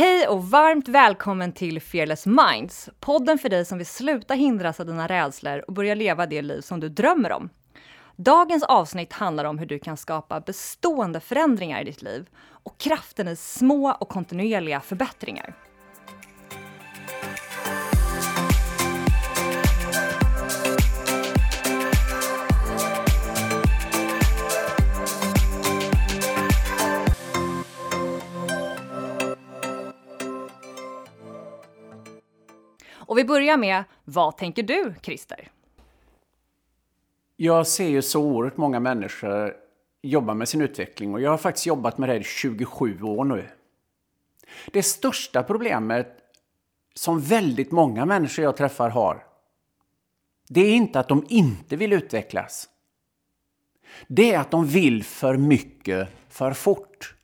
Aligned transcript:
Hej 0.00 0.28
och 0.28 0.44
varmt 0.44 0.88
välkommen 0.88 1.52
till 1.52 1.80
Fearless 1.80 2.26
Minds, 2.26 2.90
podden 3.00 3.38
för 3.38 3.48
dig 3.48 3.64
som 3.64 3.78
vill 3.78 3.86
sluta 3.86 4.34
hindras 4.34 4.80
av 4.80 4.86
dina 4.86 5.06
rädslor 5.06 5.64
och 5.66 5.72
börja 5.72 5.94
leva 5.94 6.26
det 6.26 6.42
liv 6.42 6.60
som 6.60 6.80
du 6.80 6.88
drömmer 6.88 7.32
om. 7.32 7.48
Dagens 8.16 8.62
avsnitt 8.62 9.12
handlar 9.12 9.44
om 9.44 9.58
hur 9.58 9.66
du 9.66 9.78
kan 9.78 9.96
skapa 9.96 10.40
bestående 10.40 11.20
förändringar 11.20 11.82
i 11.82 11.84
ditt 11.84 12.02
liv 12.02 12.28
och 12.38 12.78
kraften 12.78 13.28
i 13.28 13.36
små 13.36 13.92
och 14.00 14.08
kontinuerliga 14.08 14.80
förbättringar. 14.80 15.54
Och 33.10 33.18
vi 33.18 33.24
börjar 33.24 33.56
med, 33.56 33.84
vad 34.04 34.36
tänker 34.36 34.62
du, 34.62 34.94
Christer? 35.02 35.50
Jag 37.36 37.66
ser 37.66 37.88
ju 37.88 38.02
så 38.02 38.22
oerhört 38.22 38.56
många 38.56 38.80
människor 38.80 39.56
jobba 40.02 40.34
med 40.34 40.48
sin 40.48 40.60
utveckling 40.60 41.14
och 41.14 41.20
jag 41.20 41.30
har 41.30 41.38
faktiskt 41.38 41.66
jobbat 41.66 41.98
med 41.98 42.08
det 42.08 42.16
i 42.16 42.22
27 42.22 43.02
år 43.02 43.24
nu. 43.24 43.48
Det 44.72 44.82
största 44.82 45.42
problemet 45.42 46.16
som 46.94 47.20
väldigt 47.20 47.72
många 47.72 48.06
människor 48.06 48.44
jag 48.44 48.56
träffar 48.56 48.88
har, 48.88 49.26
det 50.48 50.60
är 50.60 50.74
inte 50.74 51.00
att 51.00 51.08
de 51.08 51.26
inte 51.28 51.76
vill 51.76 51.92
utvecklas. 51.92 52.68
Det 54.06 54.32
är 54.32 54.38
att 54.38 54.50
de 54.50 54.66
vill 54.66 55.04
för 55.04 55.36
mycket 55.36 56.08
för 56.28 56.52
fort. 56.52 57.14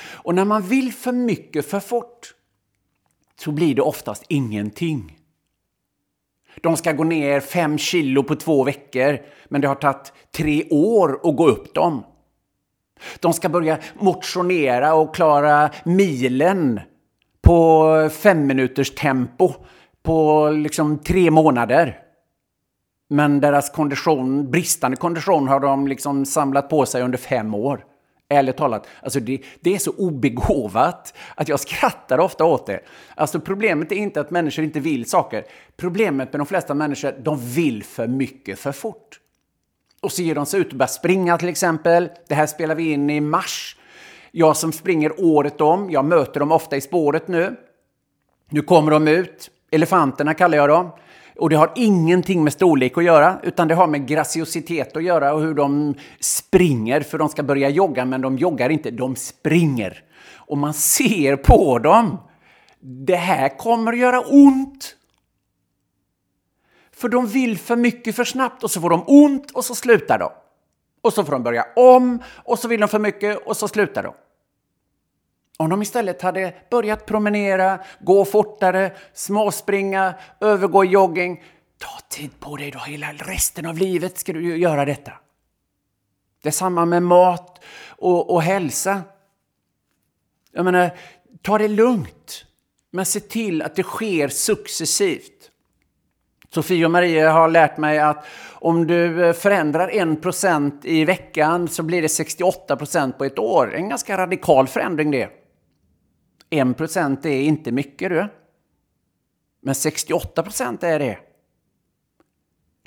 Och 0.00 0.34
när 0.34 0.44
man 0.44 0.62
vill 0.62 0.92
för 0.92 1.12
mycket 1.12 1.66
för 1.66 1.80
fort 1.80 2.34
så 3.40 3.52
blir 3.52 3.74
det 3.74 3.82
oftast 3.82 4.24
ingenting. 4.28 5.16
De 6.60 6.76
ska 6.76 6.92
gå 6.92 7.04
ner 7.04 7.40
fem 7.40 7.78
kilo 7.78 8.22
på 8.22 8.36
två 8.36 8.64
veckor, 8.64 9.18
men 9.48 9.60
det 9.60 9.68
har 9.68 9.74
tagit 9.74 10.12
tre 10.36 10.64
år 10.70 11.20
att 11.24 11.36
gå 11.36 11.48
upp 11.48 11.74
dem. 11.74 12.04
De 13.20 13.32
ska 13.32 13.48
börja 13.48 13.78
motionera 13.94 14.94
och 14.94 15.14
klara 15.14 15.70
milen 15.84 16.80
på 17.42 18.08
fem 18.12 18.46
minuters 18.46 18.94
tempo 18.94 19.52
på 20.02 20.48
liksom 20.50 20.98
tre 20.98 21.30
månader. 21.30 21.98
Men 23.08 23.40
deras 23.40 23.70
kondition, 23.70 24.50
bristande 24.50 24.96
kondition 24.96 25.48
har 25.48 25.60
de 25.60 25.88
liksom 25.88 26.26
samlat 26.26 26.68
på 26.68 26.86
sig 26.86 27.02
under 27.02 27.18
fem 27.18 27.54
år. 27.54 27.84
Ärligt 28.32 28.56
talat, 28.56 28.86
alltså 29.02 29.20
det, 29.20 29.40
det, 29.60 29.74
är 29.74 29.78
så 29.78 29.90
obegåvat 29.90 31.14
att 31.34 31.48
jag 31.48 31.60
skrattar 31.60 32.18
ofta 32.18 32.44
åt 32.44 32.66
det. 32.66 32.80
Alltså 33.14 33.40
problemet 33.40 33.92
är 33.92 33.96
inte 33.96 34.20
att 34.20 34.30
människor 34.30 34.64
inte 34.64 34.80
vill 34.80 35.10
saker. 35.10 35.44
Problemet 35.76 36.32
med 36.32 36.40
de 36.40 36.46
flesta 36.46 36.74
människor, 36.74 37.14
de 37.22 37.38
vill 37.54 37.84
för 37.84 38.06
mycket 38.06 38.58
för 38.58 38.72
fort. 38.72 39.20
Och 40.00 40.12
så 40.12 40.22
ger 40.22 40.34
de 40.34 40.46
sig 40.46 40.60
ut 40.60 40.70
och 40.70 40.76
börjar 40.76 40.88
springa 40.88 41.38
till 41.38 41.48
exempel. 41.48 42.08
Det 42.28 42.34
här 42.34 42.46
spelar 42.46 42.74
vi 42.74 42.92
in 42.92 43.10
i 43.10 43.20
mars. 43.20 43.76
Jag 44.30 44.56
som 44.56 44.72
springer 44.72 45.20
året 45.20 45.60
om, 45.60 45.90
jag 45.90 46.04
möter 46.04 46.40
dem 46.40 46.52
ofta 46.52 46.76
i 46.76 46.80
spåret 46.80 47.28
nu. 47.28 47.56
Nu 48.48 48.62
kommer 48.62 48.90
de 48.90 49.08
ut. 49.08 49.50
Elefanterna 49.70 50.34
kallar 50.34 50.58
jag 50.58 50.68
dem. 50.68 50.90
Och 51.40 51.50
det 51.50 51.56
har 51.56 51.72
ingenting 51.74 52.44
med 52.44 52.52
storlek 52.52 52.98
att 52.98 53.04
göra, 53.04 53.40
utan 53.42 53.68
det 53.68 53.74
har 53.74 53.86
med 53.86 54.06
graciositet 54.08 54.96
att 54.96 55.02
göra 55.02 55.34
och 55.34 55.40
hur 55.40 55.54
de 55.54 55.94
springer, 56.20 57.00
för 57.00 57.18
de 57.18 57.28
ska 57.28 57.42
börja 57.42 57.68
jogga, 57.68 58.04
men 58.04 58.20
de 58.20 58.38
joggar 58.38 58.70
inte, 58.70 58.90
de 58.90 59.16
springer. 59.16 60.04
Och 60.34 60.58
man 60.58 60.74
ser 60.74 61.36
på 61.36 61.78
dem, 61.78 62.18
det 62.80 63.16
här 63.16 63.58
kommer 63.58 63.92
att 63.92 63.98
göra 63.98 64.20
ont. 64.20 64.96
För 66.92 67.08
de 67.08 67.26
vill 67.26 67.58
för 67.58 67.76
mycket 67.76 68.16
för 68.16 68.24
snabbt 68.24 68.64
och 68.64 68.70
så 68.70 68.80
får 68.80 68.90
de 68.90 69.04
ont 69.06 69.50
och 69.50 69.64
så 69.64 69.74
slutar 69.74 70.18
de. 70.18 70.30
Och 71.02 71.12
så 71.12 71.24
får 71.24 71.32
de 71.32 71.42
börja 71.42 71.66
om 71.76 72.22
och 72.44 72.58
så 72.58 72.68
vill 72.68 72.80
de 72.80 72.88
för 72.88 72.98
mycket 72.98 73.46
och 73.46 73.56
så 73.56 73.68
slutar 73.68 74.02
de. 74.02 74.12
Om 75.60 75.70
de 75.70 75.82
istället 75.82 76.22
hade 76.22 76.54
börjat 76.70 77.06
promenera, 77.06 77.78
gå 78.00 78.24
fortare, 78.24 78.92
småspringa, 79.12 80.14
övergå 80.40 80.84
i 80.84 80.88
jogging. 80.88 81.42
Ta 81.78 82.00
tid 82.08 82.40
på 82.40 82.56
dig 82.56 82.70
då, 82.70 82.78
hela 82.78 83.12
resten 83.12 83.66
av 83.66 83.78
livet 83.78 84.18
ska 84.18 84.32
du 84.32 84.56
göra 84.56 84.84
detta. 84.84 85.12
Det 86.42 86.48
är 86.48 86.52
samma 86.52 86.84
med 86.84 87.02
mat 87.02 87.64
och, 87.88 88.34
och 88.34 88.42
hälsa. 88.42 89.02
Jag 90.52 90.64
menar, 90.64 90.90
ta 91.42 91.58
det 91.58 91.68
lugnt. 91.68 92.44
Men 92.90 93.06
se 93.06 93.20
till 93.20 93.62
att 93.62 93.76
det 93.76 93.82
sker 93.82 94.28
successivt. 94.28 95.50
Sofie 96.54 96.84
och 96.84 96.90
Maria 96.90 97.32
har 97.32 97.48
lärt 97.48 97.76
mig 97.76 97.98
att 97.98 98.24
om 98.52 98.86
du 98.86 99.26
eh, 99.26 99.32
förändrar 99.32 99.88
1% 99.88 100.86
i 100.86 101.04
veckan 101.04 101.68
så 101.68 101.82
blir 101.82 102.02
det 102.02 102.08
68% 102.08 103.12
på 103.12 103.24
ett 103.24 103.38
år. 103.38 103.74
En 103.74 103.88
ganska 103.88 104.16
radikal 104.18 104.66
förändring 104.66 105.10
det. 105.10 105.39
1 106.50 106.76
procent 106.76 107.24
är 107.24 107.40
inte 107.40 107.72
mycket 107.72 108.10
du. 108.10 108.28
Men 109.62 109.74
68 109.74 110.42
procent 110.42 110.82
är 110.82 110.98
det. 110.98 111.18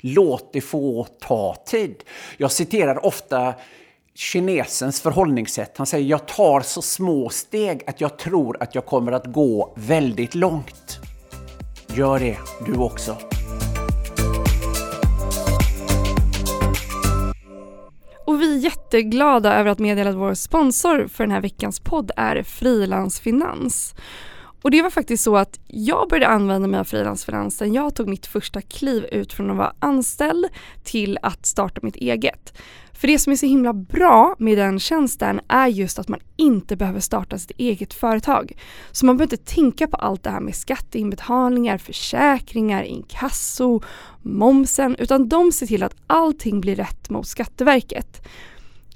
Låt 0.00 0.52
det 0.52 0.60
få 0.60 1.04
ta 1.20 1.54
tid. 1.66 2.04
Jag 2.36 2.52
citerar 2.52 3.04
ofta 3.06 3.54
kinesens 4.14 5.00
förhållningssätt. 5.00 5.78
Han 5.78 5.86
säger 5.86 6.06
jag 6.06 6.28
tar 6.28 6.60
så 6.60 6.82
små 6.82 7.28
steg 7.28 7.82
att 7.86 8.00
jag 8.00 8.18
tror 8.18 8.62
att 8.62 8.74
jag 8.74 8.86
kommer 8.86 9.12
att 9.12 9.26
gå 9.26 9.74
väldigt 9.76 10.34
långt. 10.34 10.98
Gör 11.86 12.18
det 12.18 12.38
du 12.66 12.78
också. 12.78 13.33
Och 18.26 18.40
vi 18.40 18.54
är 18.54 18.58
jätteglada 18.58 19.54
över 19.54 19.70
att 19.70 19.78
meddela 19.78 20.10
att 20.10 20.16
vår 20.16 20.34
sponsor 20.34 21.08
för 21.08 21.24
den 21.24 21.30
här 21.30 21.40
veckans 21.40 21.80
podd 21.80 22.10
är 22.16 22.42
Frilansfinans. 22.42 23.94
Och 24.62 24.70
det 24.70 24.82
var 24.82 24.90
faktiskt 24.90 25.24
så 25.24 25.36
att 25.36 25.60
jag 25.66 26.08
började 26.08 26.34
använda 26.34 26.68
mig 26.68 26.80
av 26.80 26.84
frilansfinans 26.84 27.60
när 27.60 27.68
jag 27.68 27.94
tog 27.94 28.08
mitt 28.08 28.26
första 28.26 28.62
kliv 28.62 29.04
ut 29.04 29.32
från 29.32 29.50
att 29.50 29.56
vara 29.56 29.74
anställd 29.78 30.46
till 30.84 31.18
att 31.22 31.46
starta 31.46 31.80
mitt 31.82 31.96
eget. 31.96 32.54
För 33.04 33.08
det 33.08 33.18
som 33.18 33.32
är 33.32 33.36
så 33.36 33.46
himla 33.46 33.72
bra 33.72 34.36
med 34.38 34.58
den 34.58 34.80
tjänsten 34.80 35.40
är 35.48 35.66
just 35.68 35.98
att 35.98 36.08
man 36.08 36.20
inte 36.36 36.76
behöver 36.76 37.00
starta 37.00 37.38
sitt 37.38 37.50
eget 37.56 37.94
företag. 37.94 38.52
Så 38.92 39.06
man 39.06 39.16
behöver 39.16 39.34
inte 39.34 39.54
tänka 39.54 39.86
på 39.86 39.96
allt 39.96 40.22
det 40.22 40.30
här 40.30 40.40
med 40.40 40.54
skatteinbetalningar, 40.54 41.78
försäkringar, 41.78 42.82
inkasso, 42.82 43.80
momsen, 44.22 44.96
utan 44.98 45.28
de 45.28 45.52
ser 45.52 45.66
till 45.66 45.82
att 45.82 45.96
allting 46.06 46.60
blir 46.60 46.76
rätt 46.76 47.10
mot 47.10 47.26
Skatteverket. 47.26 48.26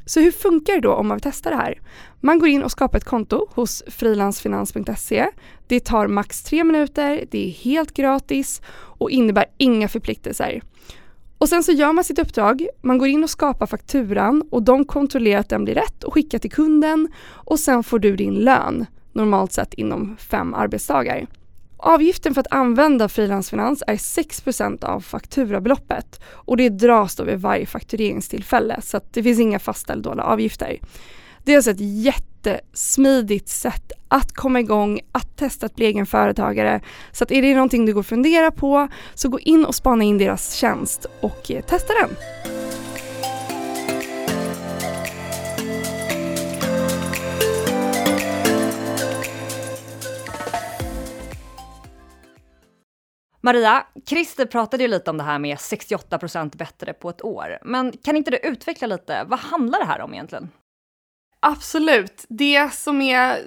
Så 0.05 0.21
hur 0.21 0.31
funkar 0.31 0.75
det 0.75 0.81
då 0.81 0.93
om 0.93 1.09
man 1.09 1.17
vill 1.17 1.23
testa 1.23 1.51
det 1.51 1.57
här? 1.57 1.81
Man 2.21 2.39
går 2.39 2.49
in 2.49 2.63
och 2.63 2.71
skapar 2.71 2.99
ett 2.99 3.05
konto 3.05 3.47
hos 3.51 3.83
frilansfinans.se. 3.87 5.27
Det 5.67 5.81
tar 5.81 6.07
max 6.07 6.43
tre 6.43 6.65
minuter, 6.65 7.25
det 7.31 7.47
är 7.47 7.51
helt 7.51 7.95
gratis 7.95 8.63
och 8.75 9.11
innebär 9.11 9.47
inga 9.59 9.89
förpliktelser. 9.89 10.61
Och 11.39 11.49
sen 11.49 11.63
så 11.63 11.73
gör 11.73 11.93
man 11.93 12.05
sitt 12.05 12.19
uppdrag, 12.19 12.67
man 12.81 12.99
går 12.99 13.09
in 13.09 13.25
och 13.25 13.31
skapar 13.31 13.67
fakturan 13.67 14.43
och 14.51 14.63
de 14.63 14.85
kontrollerar 14.85 15.41
att 15.41 15.49
den 15.49 15.65
blir 15.65 15.75
rätt 15.75 16.05
och 16.05 16.15
skickar 16.15 16.39
till 16.39 16.51
kunden 16.51 17.09
och 17.29 17.61
sen 17.61 17.83
får 17.83 17.99
du 17.99 18.17
din 18.17 18.35
lön, 18.35 18.87
normalt 19.13 19.53
sett 19.53 19.75
inom 19.75 20.17
fem 20.17 20.55
arbetsdagar. 20.55 21.27
Avgiften 21.77 22.35
för 22.35 22.41
att 22.41 22.53
använda 22.53 23.09
frilansfinans 23.09 23.83
är 23.87 23.97
6% 23.97 24.85
av 24.85 25.01
fakturabeloppet 25.01 26.21
och 26.31 26.57
det 26.57 26.69
dras 26.69 27.17
då 27.17 27.25
vid 27.25 27.41
varje 27.41 27.67
faktureringstillfälle 27.67 28.81
så 28.83 28.97
att 28.97 29.13
det 29.13 29.23
finns 29.23 29.41
inga 29.41 29.59
fastställda 29.59 30.11
avgifter. 30.11 30.79
Det 31.45 31.53
är 31.53 31.57
alltså 31.57 31.71
ett 31.71 31.81
jättesmidigt 32.47 33.49
sätt 33.49 33.93
att 34.09 34.33
komma 34.33 34.61
igång, 34.61 35.01
att 35.13 35.37
testa 35.37 35.67
att 35.67 35.75
bli 35.75 35.87
egen 35.87 36.07
företagare. 36.07 36.81
Så 37.13 37.25
att 37.25 37.31
är 37.31 37.43
det 37.43 37.55
någonting 37.55 37.87
du 37.87 37.95
går 37.95 38.01
och 38.01 38.07
funderar 38.07 38.51
på 38.51 38.89
så 39.15 39.29
gå 39.29 39.41
in 39.41 39.65
och 39.65 39.75
spana 39.75 40.05
in 40.05 40.19
deras 40.19 40.55
tjänst 40.55 41.07
och 41.21 41.51
eh, 41.51 41.65
testa 41.65 41.93
den. 41.95 42.11
Maria, 53.41 53.87
Christer 54.07 54.47
pratade 54.47 54.83
ju 54.83 54.89
lite 54.89 55.11
om 55.11 55.17
det 55.17 55.23
här 55.23 55.39
med 55.39 55.57
68% 55.57 56.57
bättre 56.57 56.93
på 56.93 57.11
ett 57.11 57.25
år. 57.25 57.59
Men 57.65 57.93
kan 57.93 58.17
inte 58.17 58.31
du 58.31 58.37
utveckla 58.37 58.87
lite? 58.87 59.25
Vad 59.27 59.39
handlar 59.39 59.79
det 59.79 59.85
här 59.85 60.01
om 60.01 60.15
egentligen? 60.15 60.51
Absolut. 61.41 62.25
Det 62.29 62.75
som 62.75 63.03
är 63.03 63.43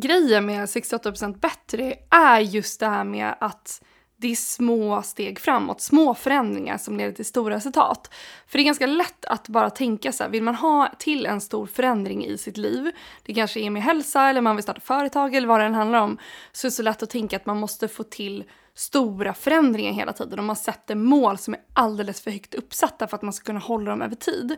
grejen 0.00 0.46
med 0.46 0.64
68% 0.64 1.38
bättre 1.38 1.94
är 2.10 2.40
just 2.40 2.80
det 2.80 2.88
här 2.88 3.04
med 3.04 3.34
att 3.40 3.82
det 4.22 4.30
är 4.30 4.36
små 4.36 5.02
steg 5.02 5.38
framåt, 5.40 5.80
små 5.80 6.14
förändringar 6.14 6.78
som 6.78 6.96
leder 6.96 7.12
till 7.12 7.24
stora 7.24 7.54
resultat. 7.54 8.10
För 8.46 8.58
det 8.58 8.62
är 8.62 8.64
ganska 8.64 8.86
lätt 8.86 9.24
att 9.24 9.48
bara 9.48 9.70
tänka 9.70 10.12
så 10.12 10.22
här, 10.24 10.30
vill 10.30 10.42
man 10.42 10.54
ha 10.54 10.88
till 10.98 11.26
en 11.26 11.40
stor 11.40 11.66
förändring 11.66 12.24
i 12.24 12.38
sitt 12.38 12.56
liv, 12.56 12.90
det 13.22 13.34
kanske 13.34 13.60
är 13.60 13.70
med 13.70 13.82
hälsa 13.82 14.28
eller 14.28 14.40
man 14.40 14.56
vill 14.56 14.62
starta 14.62 14.80
företag 14.80 15.34
eller 15.34 15.48
vad 15.48 15.60
det 15.60 15.66
än 15.66 15.74
handlar 15.74 16.00
om, 16.00 16.18
så 16.52 16.66
är 16.66 16.70
det 16.70 16.74
så 16.74 16.82
lätt 16.82 17.02
att 17.02 17.10
tänka 17.10 17.36
att 17.36 17.46
man 17.46 17.60
måste 17.60 17.88
få 17.88 18.02
till 18.02 18.44
stora 18.74 19.34
förändringar 19.34 19.92
hela 19.92 20.12
tiden 20.12 20.38
och 20.38 20.44
man 20.44 20.56
sätter 20.56 20.94
mål 20.94 21.38
som 21.38 21.54
är 21.54 21.60
alldeles 21.72 22.20
för 22.20 22.30
högt 22.30 22.54
uppsatta 22.54 23.06
för 23.08 23.16
att 23.16 23.22
man 23.22 23.32
ska 23.32 23.44
kunna 23.44 23.60
hålla 23.60 23.90
dem 23.90 24.02
över 24.02 24.16
tid. 24.16 24.56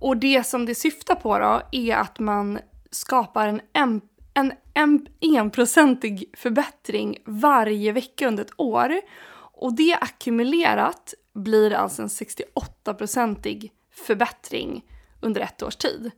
Och 0.00 0.16
det 0.16 0.46
som 0.46 0.66
det 0.66 0.74
syftar 0.74 1.14
på 1.14 1.38
då 1.38 1.62
är 1.72 1.96
att 1.96 2.18
man 2.18 2.58
skapar 2.90 3.48
en, 3.48 3.60
en, 3.72 4.00
en, 4.34 4.52
en 4.74 5.06
enprocentig 5.20 6.34
förbättring 6.36 7.18
varje 7.24 7.92
vecka 7.92 8.28
under 8.28 8.44
ett 8.44 8.60
år. 8.60 9.00
Och 9.52 9.76
det 9.76 9.98
ackumulerat 10.00 11.14
blir 11.34 11.72
alltså 11.72 12.02
en 12.02 12.08
68-procentig 12.08 13.70
förbättring 14.06 14.84
under 15.20 15.40
ett 15.40 15.62
års 15.62 15.76
tid. 15.76 16.10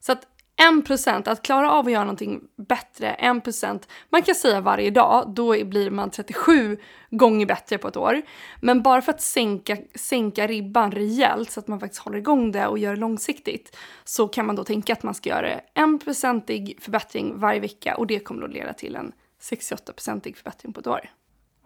Så 0.00 0.12
att 0.12 0.26
en 0.60 0.82
procent, 0.82 1.28
att 1.28 1.42
klara 1.42 1.72
av 1.72 1.86
att 1.86 1.92
göra 1.92 2.04
någonting 2.04 2.40
bättre, 2.56 3.14
1 3.14 3.88
man 4.10 4.22
kan 4.22 4.34
säga 4.34 4.60
varje 4.60 4.90
dag, 4.90 5.34
då 5.34 5.64
blir 5.64 5.90
man 5.90 6.10
37 6.10 6.78
gånger 7.10 7.46
bättre 7.46 7.78
på 7.78 7.88
ett 7.88 7.96
år. 7.96 8.22
Men 8.60 8.82
bara 8.82 9.02
för 9.02 9.12
att 9.12 9.20
sänka, 9.20 9.76
sänka 9.94 10.46
ribban 10.46 10.92
rejält 10.92 11.50
så 11.50 11.60
att 11.60 11.68
man 11.68 11.80
faktiskt 11.80 12.02
håller 12.02 12.18
igång 12.18 12.52
det 12.52 12.66
och 12.66 12.78
gör 12.78 12.94
det 12.94 13.00
långsiktigt 13.00 13.76
så 14.04 14.28
kan 14.28 14.46
man 14.46 14.56
då 14.56 14.64
tänka 14.64 14.92
att 14.92 15.02
man 15.02 15.14
ska 15.14 15.28
göra 15.30 15.60
en 15.74 15.98
procentig 15.98 16.78
förbättring 16.80 17.38
varje 17.38 17.60
vecka 17.60 17.96
och 17.96 18.06
det 18.06 18.18
kommer 18.18 18.40
då 18.40 18.46
leda 18.46 18.72
till 18.72 18.96
en 18.96 19.12
68-procentig 19.50 20.36
förbättring 20.36 20.72
på 20.72 20.80
ett 20.80 20.86
år. 20.86 21.00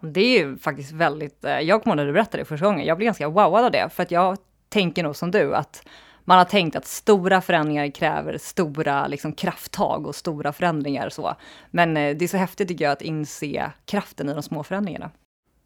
Det 0.01 0.21
är 0.21 0.39
ju 0.39 0.57
faktiskt 0.57 0.91
väldigt, 0.91 1.45
eh, 1.45 1.59
jag 1.59 1.83
kommer 1.83 1.95
ihåg 1.95 1.97
när 1.97 2.05
du 2.05 2.13
berättade 2.13 2.37
det 2.37 2.45
första 2.45 2.65
gången, 2.65 2.85
jag 2.85 2.97
blev 2.97 3.05
ganska 3.05 3.29
wowad 3.29 3.65
av 3.65 3.71
det, 3.71 3.89
för 3.89 4.03
att 4.03 4.11
jag 4.11 4.37
tänker 4.69 5.03
nog 5.03 5.15
som 5.15 5.31
du 5.31 5.55
att 5.55 5.87
man 6.25 6.37
har 6.37 6.45
tänkt 6.45 6.75
att 6.75 6.85
stora 6.85 7.41
förändringar 7.41 7.91
kräver 7.91 8.37
stora 8.37 9.07
liksom, 9.07 9.33
krafttag 9.33 10.07
och 10.07 10.15
stora 10.15 10.53
förändringar. 10.53 11.09
Så. 11.09 11.35
Men 11.71 11.97
eh, 11.97 12.17
det 12.17 12.25
är 12.25 12.27
så 12.27 12.37
häftigt 12.37 12.67
tycker 12.67 12.85
jag 12.85 12.91
att 12.91 13.01
inse 13.01 13.71
kraften 13.85 14.29
i 14.29 14.33
de 14.33 14.43
små 14.43 14.63
förändringarna. 14.63 15.11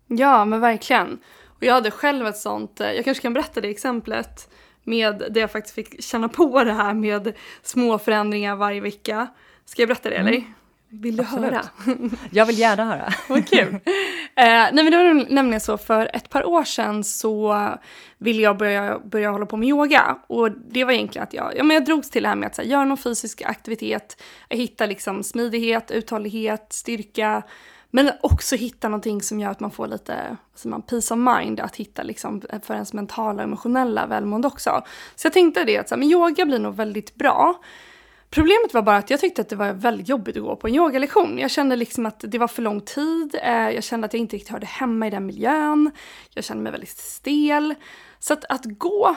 Ja, 0.08 0.46
men 0.46 0.60
verkligen. 0.60 1.20
Och 1.46 1.64
jag 1.64 1.74
hade 1.74 1.92
själv 1.92 2.28
ett 2.28 2.38
sånt, 2.38 2.82
eh, 2.82 2.92
jag 2.92 3.06
kanske 3.06 3.22
kan 3.22 3.34
berätta 3.34 3.62
det 3.62 3.70
exemplet 3.70 4.50
med 4.84 5.24
det 5.30 5.40
jag 5.40 5.52
faktiskt 5.52 5.76
fick 5.76 6.04
känna 6.04 6.30
på 6.30 6.64
det 6.64 6.74
här 6.74 6.94
med 6.94 7.34
små 7.62 8.00
förändringar 8.00 8.56
varje 8.56 8.82
vecka. 8.82 9.28
Ska 9.66 9.82
jag 9.82 9.90
berätta 9.90 10.10
det 10.10 10.16
eller? 10.16 10.44
Vill 10.90 11.18
du 11.18 11.24
Absolut. 11.24 11.52
höra? 11.52 11.64
Jag 12.32 12.46
vill 12.46 12.60
gärna 12.60 12.86
höra. 12.86 13.14
Vad 13.30 13.50
kul. 13.50 13.74
eh, 13.74 13.80
nej 14.36 14.74
men 14.74 14.92
det 14.92 14.98
var 14.98 15.34
nämligen 15.34 15.62
så 15.62 15.78
för 15.78 16.10
ett 16.14 16.30
par 16.30 16.46
år 16.46 16.64
sedan 16.64 17.04
så 17.04 17.68
ville 18.18 18.42
jag 18.42 18.58
börja, 18.58 19.00
börja 19.00 19.32
hålla 19.32 19.46
på 19.46 19.58
med 19.58 19.70
yoga. 19.70 20.18
Och 20.28 20.52
det 20.52 20.84
var 20.84 20.94
egentligen 20.94 21.24
att 21.24 21.34
jag, 21.34 21.54
ja, 21.58 21.64
men 21.64 21.76
jag 21.76 21.86
drogs 21.86 22.10
till 22.10 22.24
det 22.24 22.30
här 22.30 22.36
med 22.36 22.48
att 22.48 22.58
här, 22.58 22.64
göra 22.64 22.86
någon 22.86 22.98
fysisk 22.98 23.42
aktivitet. 23.42 24.24
Jag 24.50 24.58
hittade 24.58 24.90
liksom 24.90 25.24
smidighet, 25.24 25.92
uthållighet, 25.92 26.68
styrka. 26.70 27.44
Men 27.92 28.12
också 28.22 28.56
hitta 28.56 28.90
någonting 28.90 29.22
som 29.22 29.40
gör 29.40 29.50
att 29.50 29.60
man 29.60 29.72
får 29.72 29.88
lite 29.88 30.38
alltså 30.52 30.68
man, 30.68 30.82
peace 30.82 31.14
of 31.14 31.20
mind, 31.20 31.60
att 31.60 31.76
hitta 31.76 32.04
liksom 32.04 32.42
för 32.64 32.74
ens 32.74 32.94
mentala 32.94 33.34
och 33.34 33.44
emotionella 33.44 34.06
välmående 34.06 34.48
också. 34.48 34.82
Så 35.16 35.26
jag 35.26 35.34
tänkte 35.34 35.64
det 35.64 35.78
att 35.78 35.90
så 35.90 35.96
här, 35.96 36.00
men 36.00 36.12
yoga 36.12 36.46
blir 36.46 36.60
nog 36.60 36.76
väldigt 36.76 37.16
bra. 37.16 37.62
Problemet 38.38 38.74
var 38.74 38.82
bara 38.82 38.98
att 38.98 39.10
jag 39.10 39.20
tyckte 39.20 39.42
att 39.42 39.50
det 39.50 39.56
var 39.56 39.74
väldigt 39.74 40.10
jobbigt 40.10 40.38
att 40.38 40.44
gå 40.44 40.56
på 40.56 40.68
en 40.68 40.76
yogalektion. 40.76 41.38
Jag 41.38 41.52
kände 41.52 41.76
liksom 41.76 42.06
att 42.06 42.24
det 42.28 42.38
var 42.38 42.48
för 42.48 42.62
lång 42.62 42.82
tid, 42.82 43.36
eh, 43.44 43.70
jag 43.70 43.84
kände 43.84 44.06
att 44.06 44.14
jag 44.14 44.20
inte 44.20 44.36
riktigt 44.36 44.52
hörde 44.52 44.66
hemma 44.66 45.08
i 45.08 45.10
den 45.10 45.26
miljön, 45.26 45.92
jag 46.34 46.44
kände 46.44 46.64
mig 46.64 46.72
väldigt 46.72 46.98
stel. 46.98 47.76
Så 48.20 48.34
att, 48.34 48.46
att 48.50 48.66
gå 48.66 49.16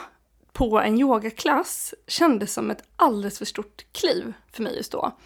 på 0.53 0.79
en 0.79 0.99
yogaklass 0.99 1.93
kändes 2.07 2.53
som 2.53 2.71
ett 2.71 2.83
alldeles 2.95 3.37
för 3.37 3.45
stort 3.45 3.85
kliv 3.91 4.33
för 4.51 4.63
mig 4.63 4.75
just 4.75 4.91
då. 4.91 5.17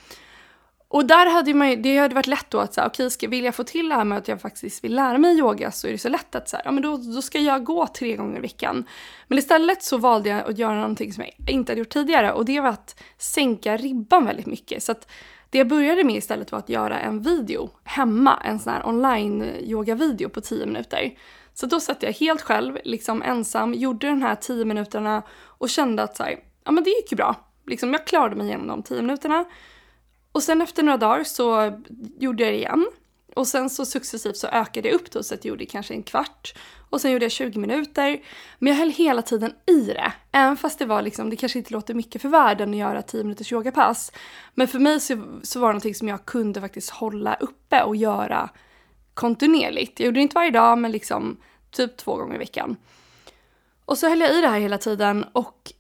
Och 0.88 1.06
där 1.06 1.26
hade 1.26 1.54
man 1.54 1.82
det 1.82 1.98
hade 1.98 2.16
varit 2.16 2.28
lätt 2.28 2.50
då 2.50 2.60
att 2.60 2.74
säga, 2.74 2.88
okej, 2.88 3.08
okay, 3.08 3.30
vill 3.30 3.44
jag 3.44 3.56
få 3.56 3.64
till 3.64 3.90
det 3.90 3.96
här 3.96 4.04
med 4.04 4.18
att 4.18 4.28
jag 4.28 4.42
faktiskt 4.42 4.84
vill 4.84 4.96
lära 4.96 5.18
mig 5.18 5.38
yoga 5.38 5.72
så 5.72 5.88
är 5.88 5.92
det 5.92 5.98
så 5.98 6.10
lätt 6.10 6.36
att 6.36 6.50
säga, 6.50 6.62
ja 6.66 6.72
men 6.72 6.84
då, 6.84 6.98
då 6.98 7.22
ska 7.22 7.40
jag 7.40 7.64
gå 7.64 7.88
tre 7.88 8.16
gånger 8.16 8.38
i 8.38 8.42
veckan. 8.42 8.86
Men 9.28 9.38
istället 9.38 9.84
så 9.84 9.98
valde 9.98 10.30
jag 10.30 10.50
att 10.50 10.58
göra 10.58 10.76
någonting 10.76 11.14
som 11.14 11.24
jag 11.24 11.50
inte 11.50 11.72
hade 11.72 11.80
gjort 11.80 11.90
tidigare 11.90 12.32
och 12.32 12.46
det 12.46 12.60
var 12.60 12.70
att 12.70 13.02
sänka 13.18 13.78
ribban 13.78 14.26
väldigt 14.26 14.46
mycket. 14.46 14.84
Så 14.84 14.92
att 14.92 15.08
det 15.50 15.58
jag 15.58 15.68
började 15.68 16.04
med 16.04 16.16
istället 16.16 16.52
var 16.52 16.60
att 16.60 16.70
göra 16.70 17.00
en 17.00 17.22
video 17.22 17.70
hemma, 17.84 18.42
en 18.44 18.60
sån 18.60 18.74
här 18.74 18.88
online 18.88 19.44
yoga-video 19.62 20.30
på 20.30 20.42
tio 20.42 20.66
minuter. 20.66 21.14
Så 21.54 21.66
då 21.66 21.80
satt 21.80 22.04
jag 22.04 22.12
helt 22.12 22.42
själv, 22.42 22.78
liksom 22.84 23.22
ensam, 23.22 23.74
gjorde 23.74 24.08
de 24.08 24.22
här 24.22 24.36
tio 24.36 24.66
minuterna 24.66 25.24
och 25.44 25.70
kände 25.70 26.04
att 26.04 26.18
så 26.18 26.24
här, 26.24 26.36
ja 26.64 26.72
men 26.72 26.84
det 26.84 26.90
gick 26.90 27.12
ju 27.12 27.16
bra. 27.16 27.36
Liksom, 27.68 27.94
jag 27.94 28.08
klarade 28.08 28.36
mig 28.36 28.48
igenom 28.48 28.68
de 28.68 28.84
tio 28.84 29.02
minuterna. 29.02 29.46
Och 30.36 30.44
sen 30.44 30.62
efter 30.62 30.84
några 30.84 30.98
dagar 30.98 31.24
så 31.24 31.74
gjorde 32.20 32.44
jag 32.44 32.54
det 32.54 32.58
igen. 32.58 32.86
Och 33.36 33.48
sen 33.48 33.70
så 33.70 33.86
successivt 33.86 34.38
så 34.38 34.48
ökade 34.48 34.88
jag 34.88 34.96
upp 34.96 35.12
då 35.12 35.24
så 35.24 35.34
att 35.34 35.46
jag 35.46 35.50
gjorde 35.50 35.66
kanske 35.66 35.94
en 35.94 36.04
kvart. 36.04 36.54
Och 36.90 37.02
sen 37.02 37.12
gjorde 37.12 37.26
jag 37.26 37.32
20 37.32 37.60
minuter. 37.60 38.22
Men 38.60 38.74
jag 38.74 38.80
höll 38.80 38.92
hela 38.92 39.22
tiden 39.22 39.54
i 39.66 39.82
det. 39.82 40.14
Även 40.32 40.58
fast 40.58 40.80
det 40.80 40.86
var 40.86 41.02
liksom, 41.02 41.30
det 41.30 41.36
kanske 41.36 41.60
inte 41.60 41.74
låter 41.74 41.94
mycket 41.94 42.22
för 42.22 42.30
världen 42.30 42.70
att 42.70 42.76
göra 42.76 43.02
10 43.02 43.24
minuters 43.24 43.52
yogapass. 43.52 44.12
Men 44.54 44.68
för 44.68 44.80
mig 44.80 45.00
så, 45.00 45.24
så 45.44 45.60
var 45.60 45.68
det 45.68 45.74
någonting 45.74 45.96
som 45.96 46.08
jag 46.08 46.26
kunde 46.26 46.62
faktiskt 46.62 46.90
hålla 46.90 47.36
uppe 47.36 47.84
och 47.84 47.96
göra 47.96 48.50
kontinuerligt. 49.14 50.00
Jag 50.00 50.06
gjorde 50.06 50.20
det 50.20 50.24
inte 50.24 50.36
varje 50.36 50.52
dag 50.52 50.78
men 50.78 50.92
liksom 50.92 51.38
typ 51.72 51.98
två 51.98 52.16
gånger 52.16 52.36
i 52.36 52.38
veckan. 52.38 52.76
Och 53.86 53.98
så 53.98 54.10
höll 54.10 54.22
jag 54.22 54.36
i 54.36 54.42
det 54.42 54.48
här 54.48 54.60
hela 54.60 54.78
tiden 54.78 55.26
och 55.34 55.74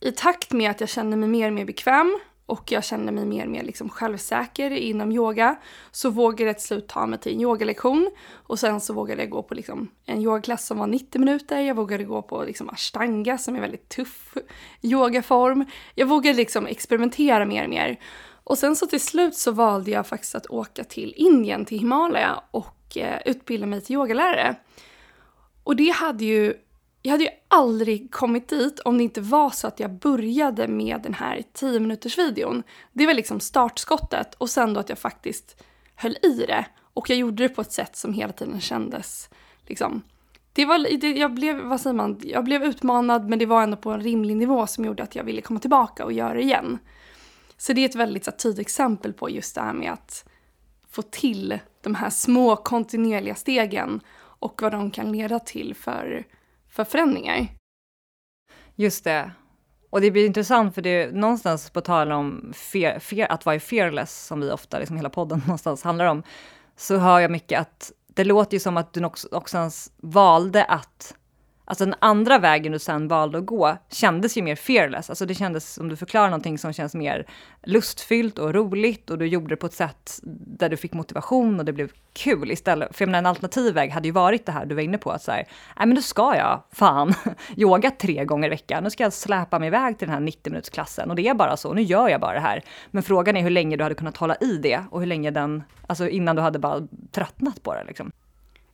i 0.00 0.12
takt 0.12 0.52
med 0.52 0.70
att 0.70 0.80
jag 0.80 0.88
kände 0.88 1.16
mig 1.16 1.28
mer 1.28 1.46
och 1.46 1.54
mer 1.54 1.64
bekväm 1.64 2.18
och 2.50 2.72
jag 2.72 2.84
kände 2.84 3.12
mig 3.12 3.24
mer 3.24 3.44
och 3.44 3.50
mer 3.50 3.62
liksom 3.62 3.88
självsäker 3.88 4.70
inom 4.70 5.12
yoga 5.12 5.56
så 5.90 6.10
vågade 6.10 6.44
jag 6.44 6.58
till 6.58 6.66
slut 6.66 6.88
ta 6.88 7.06
mig 7.06 7.18
till 7.18 7.34
en 7.34 7.40
yogalektion 7.40 8.10
och 8.32 8.58
sen 8.58 8.80
så 8.80 8.94
vågade 8.94 9.22
jag 9.22 9.30
gå 9.30 9.42
på 9.42 9.54
liksom 9.54 9.88
en 10.06 10.22
yogaklass 10.22 10.66
som 10.66 10.78
var 10.78 10.86
90 10.86 11.18
minuter. 11.18 11.60
Jag 11.60 11.74
vågade 11.74 12.04
gå 12.04 12.22
på 12.22 12.44
liksom 12.44 12.70
ashtanga 12.70 13.38
som 13.38 13.56
är 13.56 13.60
väldigt 13.60 13.88
tuff 13.88 14.36
yogaform. 14.82 15.64
Jag 15.94 16.06
vågade 16.06 16.36
liksom 16.36 16.66
experimentera 16.66 17.44
mer 17.44 17.64
och 17.64 17.70
mer. 17.70 18.00
Och 18.44 18.58
sen 18.58 18.76
så 18.76 18.86
till 18.86 19.00
slut 19.00 19.34
så 19.34 19.52
valde 19.52 19.90
jag 19.90 20.06
faktiskt 20.06 20.34
att 20.34 20.46
åka 20.46 20.84
till 20.84 21.14
Indien, 21.16 21.64
till 21.64 21.78
Himalaya 21.78 22.42
och 22.50 22.96
eh, 22.96 23.18
utbilda 23.24 23.66
mig 23.66 23.80
till 23.80 23.94
yogalärare. 23.94 24.56
Och 25.64 25.76
det 25.76 25.90
hade 25.90 26.24
ju 26.24 26.54
jag 27.02 27.12
hade 27.12 27.24
ju 27.24 27.30
aldrig 27.48 28.10
kommit 28.10 28.48
dit 28.48 28.80
om 28.80 28.98
det 28.98 29.04
inte 29.04 29.20
var 29.20 29.50
så 29.50 29.66
att 29.66 29.80
jag 29.80 29.90
började 29.90 30.68
med 30.68 31.00
den 31.02 31.14
här 31.14 31.42
10 31.52 31.80
minuters 31.80 32.18
videon. 32.18 32.62
Det 32.92 33.06
var 33.06 33.14
liksom 33.14 33.40
startskottet 33.40 34.34
och 34.34 34.50
sen 34.50 34.74
då 34.74 34.80
att 34.80 34.88
jag 34.88 34.98
faktiskt 34.98 35.62
höll 35.94 36.16
i 36.22 36.44
det. 36.46 36.66
Och 36.94 37.10
jag 37.10 37.18
gjorde 37.18 37.42
det 37.42 37.48
på 37.48 37.60
ett 37.60 37.72
sätt 37.72 37.96
som 37.96 38.12
hela 38.12 38.32
tiden 38.32 38.60
kändes 38.60 39.30
liksom 39.66 40.02
det 40.52 40.64
var, 40.64 40.98
det, 41.00 41.12
jag, 41.12 41.34
blev, 41.34 41.60
vad 41.60 41.80
säger 41.80 41.94
man, 41.94 42.20
jag 42.24 42.44
blev 42.44 42.64
utmanad 42.64 43.28
men 43.28 43.38
det 43.38 43.46
var 43.46 43.62
ändå 43.62 43.76
på 43.76 43.90
en 43.90 44.00
rimlig 44.00 44.36
nivå 44.36 44.66
som 44.66 44.84
gjorde 44.84 45.02
att 45.02 45.16
jag 45.16 45.24
ville 45.24 45.40
komma 45.40 45.60
tillbaka 45.60 46.04
och 46.04 46.12
göra 46.12 46.34
det 46.34 46.42
igen. 46.42 46.78
Så 47.56 47.72
det 47.72 47.80
är 47.80 47.88
ett 47.88 47.94
väldigt 47.94 48.24
så, 48.24 48.30
tydligt 48.30 48.66
exempel 48.66 49.12
på 49.12 49.30
just 49.30 49.54
det 49.54 49.60
här 49.60 49.72
med 49.72 49.92
att 49.92 50.28
få 50.90 51.02
till 51.02 51.58
de 51.80 51.94
här 51.94 52.10
små 52.10 52.56
kontinuerliga 52.56 53.34
stegen 53.34 54.00
och 54.16 54.62
vad 54.62 54.72
de 54.72 54.90
kan 54.90 55.12
leda 55.12 55.38
till 55.38 55.74
för 55.74 56.24
för 56.70 56.84
förändringar. 56.84 57.48
Just 58.76 59.04
det. 59.04 59.30
Och 59.90 60.00
det 60.00 60.10
blir 60.10 60.26
intressant 60.26 60.74
för 60.74 60.82
det 60.82 61.02
är 61.02 61.12
någonstans 61.12 61.70
på 61.70 61.80
tal 61.80 62.12
om 62.12 62.52
fear, 62.56 62.98
fear, 62.98 63.28
att 63.28 63.46
vara 63.46 63.60
fearless, 63.60 64.26
som 64.26 64.40
vi 64.40 64.50
ofta, 64.50 64.78
liksom 64.78 64.96
hela 64.96 65.10
podden 65.10 65.38
någonstans 65.46 65.82
handlar 65.82 66.06
om, 66.06 66.22
så 66.76 66.96
hör 66.96 67.20
jag 67.20 67.30
mycket 67.30 67.60
att 67.60 67.92
det 68.06 68.24
låter 68.24 68.54
ju 68.54 68.60
som 68.60 68.76
att 68.76 68.92
du 68.92 69.04
också, 69.04 69.28
också 69.32 69.70
valde 69.96 70.64
att 70.64 71.14
Alltså 71.70 71.84
den 71.84 71.94
andra 71.98 72.38
vägen 72.38 72.72
du 72.72 72.78
sen 72.78 73.08
valde 73.08 73.38
att 73.38 73.46
gå 73.46 73.76
kändes 73.90 74.36
ju 74.36 74.42
mer 74.42 74.56
fearless. 74.56 75.10
Alltså 75.10 75.26
det 75.26 75.34
kändes 75.34 75.74
som 75.74 75.88
du 75.88 75.96
förklarar 75.96 76.26
någonting 76.26 76.58
som 76.58 76.72
känns 76.72 76.94
mer 76.94 77.26
lustfyllt 77.62 78.38
och 78.38 78.54
roligt 78.54 79.10
och 79.10 79.18
du 79.18 79.26
gjorde 79.26 79.48
det 79.48 79.56
på 79.56 79.66
ett 79.66 79.72
sätt 79.72 80.20
där 80.22 80.68
du 80.68 80.76
fick 80.76 80.92
motivation 80.92 81.58
och 81.58 81.64
det 81.64 81.72
blev 81.72 81.90
kul 82.12 82.50
istället. 82.50 82.96
För 82.96 83.02
jag 83.02 83.08
menar, 83.08 83.18
en 83.18 83.26
alternativ 83.26 83.74
väg 83.74 83.90
hade 83.90 84.08
ju 84.08 84.12
varit 84.12 84.46
det 84.46 84.52
här 84.52 84.66
du 84.66 84.74
var 84.74 84.82
inne 84.82 84.98
på, 84.98 85.10
att 85.10 85.22
säga, 85.22 85.44
nej 85.76 85.86
men 85.86 85.94
då 85.94 86.02
ska 86.02 86.36
jag 86.36 86.62
fan 86.72 87.14
yoga 87.56 87.90
tre 87.90 88.24
gånger 88.24 88.46
i 88.46 88.50
veckan. 88.50 88.84
Nu 88.84 88.90
ska 88.90 89.02
jag 89.02 89.12
släpa 89.12 89.58
mig 89.58 89.66
iväg 89.66 89.98
till 89.98 90.08
den 90.08 90.14
här 90.14 90.20
90 90.20 90.52
minutsklassen 90.52 91.10
och 91.10 91.16
det 91.16 91.28
är 91.28 91.34
bara 91.34 91.56
så, 91.56 91.72
nu 91.72 91.82
gör 91.82 92.08
jag 92.08 92.20
bara 92.20 92.34
det 92.34 92.40
här. 92.40 92.62
Men 92.90 93.02
frågan 93.02 93.36
är 93.36 93.42
hur 93.42 93.50
länge 93.50 93.76
du 93.76 93.82
hade 93.82 93.94
kunnat 93.94 94.16
hålla 94.16 94.36
i 94.36 94.56
det 94.56 94.84
och 94.90 95.00
hur 95.00 95.06
länge 95.06 95.30
den, 95.30 95.62
alltså 95.86 96.08
innan 96.08 96.36
du 96.36 96.42
hade 96.42 96.58
bara 96.58 96.88
tröttnat 97.12 97.62
på 97.62 97.74
det 97.74 97.84
liksom. 97.84 98.12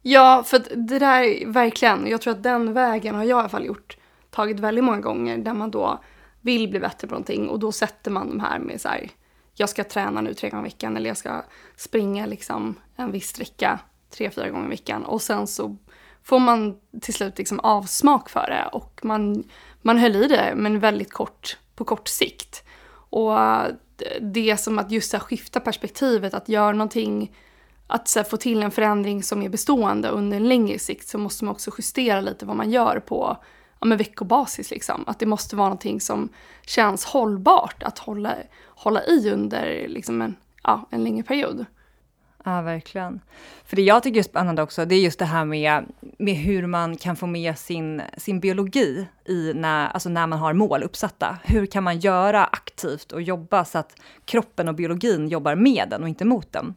Ja, 0.09 0.43
för 0.47 0.59
det 0.77 0.99
där 0.99 1.47
verkligen, 1.47 2.07
jag 2.07 2.21
tror 2.21 2.33
att 2.33 2.43
den 2.43 2.73
vägen 2.73 3.15
har 3.15 3.25
jag 3.25 3.39
i 3.39 3.41
alla 3.41 3.49
fall 3.49 3.65
gjort, 3.65 3.97
tagit 4.31 4.61
väldigt 4.61 4.85
många 4.85 5.01
gånger 5.01 5.39
där 5.39 5.55
man 5.55 5.71
då 5.71 6.01
vill 6.41 6.69
bli 6.69 6.81
bättre 6.81 7.09
på 7.09 7.15
någonting 7.15 7.49
och 7.49 7.59
då 7.59 7.73
sätter 7.73 8.11
man 8.11 8.29
de 8.29 8.41
här 8.41 8.59
med 8.59 8.81
så 8.81 8.89
här, 8.89 9.11
jag 9.55 9.69
ska 9.69 9.85
träna 9.85 10.21
nu 10.21 10.35
tre 10.35 10.51
gånger 10.51 10.65
i 10.65 10.69
veckan 10.69 10.97
eller 10.97 11.11
jag 11.11 11.17
ska 11.17 11.43
springa 11.77 12.27
liksom 12.27 12.75
en 12.97 13.13
viss 13.13 13.29
sträcka 13.29 13.79
tre, 14.11 14.31
fyra 14.31 14.51
gånger 14.51 14.67
i 14.67 14.71
veckan 14.71 15.05
och 15.05 15.23
sen 15.23 15.47
så 15.47 15.77
får 16.23 16.39
man 16.39 16.77
till 17.01 17.15
slut 17.15 17.39
liksom 17.39 17.61
avsmak 17.61 18.29
för 18.29 18.47
det 18.49 18.69
och 18.73 19.01
man, 19.03 19.45
man 19.83 19.99
höll 19.99 20.17
i 20.17 20.29
det 20.29 20.53
men 20.57 20.81
väldigt 20.81 21.13
kort, 21.13 21.59
på 21.75 21.85
kort 21.85 22.09
sikt. 22.09 22.65
Och 23.11 23.39
det 24.21 24.51
är 24.51 24.57
som 24.57 24.79
att 24.79 24.91
just 24.91 25.13
här, 25.13 25.21
skifta 25.21 25.61
perspektivet, 25.61 26.35
att 26.35 26.49
göra 26.49 26.73
någonting, 26.73 27.33
att 27.87 28.09
så 28.09 28.25
få 28.25 28.37
till 28.37 28.63
en 28.63 28.71
förändring 28.71 29.23
som 29.23 29.43
är 29.43 29.49
bestående 29.49 30.09
under 30.09 30.37
en 30.37 30.49
längre 30.49 30.79
sikt 30.79 31.09
så 31.09 31.19
måste 31.19 31.45
man 31.45 31.53
också 31.53 31.71
justera 31.79 32.21
lite 32.21 32.47
vad 32.47 32.57
man 32.57 32.71
gör 32.71 33.01
på 33.01 33.37
ja, 33.81 33.87
men 33.87 33.99
veckobasis. 33.99 34.71
Liksom. 34.71 35.05
Att 35.07 35.19
det 35.19 35.27
måste 35.27 35.57
vara 35.57 35.69
någonting 35.69 36.01
som 36.01 36.29
känns 36.67 37.05
hållbart 37.05 37.83
att 37.83 37.99
hålla, 37.99 38.35
hålla 38.67 39.05
i 39.05 39.31
under 39.31 39.89
liksom 39.89 40.23
en, 40.23 40.37
ja, 40.63 40.89
en 40.91 41.05
längre 41.05 41.23
period. 41.23 41.67
Ja, 42.45 42.63
verkligen. 42.63 43.21
För 43.65 43.77
det 43.77 43.83
jag 43.83 44.03
tycker 44.03 44.19
är 44.19 44.23
spännande 44.23 44.63
också, 44.63 44.85
det 44.85 44.95
är 44.95 45.01
just 45.01 45.19
det 45.19 45.25
här 45.25 45.45
med, 45.45 45.85
med 46.19 46.35
hur 46.35 46.67
man 46.67 46.97
kan 46.97 47.17
få 47.17 47.27
med 47.27 47.59
sin, 47.59 48.03
sin 48.17 48.41
biologi 48.41 49.07
i 49.25 49.53
när, 49.55 49.89
alltså 49.89 50.09
när 50.09 50.27
man 50.27 50.39
har 50.39 50.53
mål 50.53 50.83
uppsatta. 50.83 51.39
Hur 51.45 51.67
kan 51.67 51.85
man 51.85 51.99
göra 51.99 52.45
aktivt 52.45 53.13
och 53.13 53.23
jobba 53.23 53.65
så 53.65 53.79
att 53.79 54.01
kroppen 54.25 54.69
och 54.69 54.75
biologin 54.75 55.29
jobbar 55.29 55.55
med 55.55 55.89
den 55.91 56.03
och 56.03 56.09
inte 56.09 56.25
mot 56.25 56.53
den? 56.53 56.75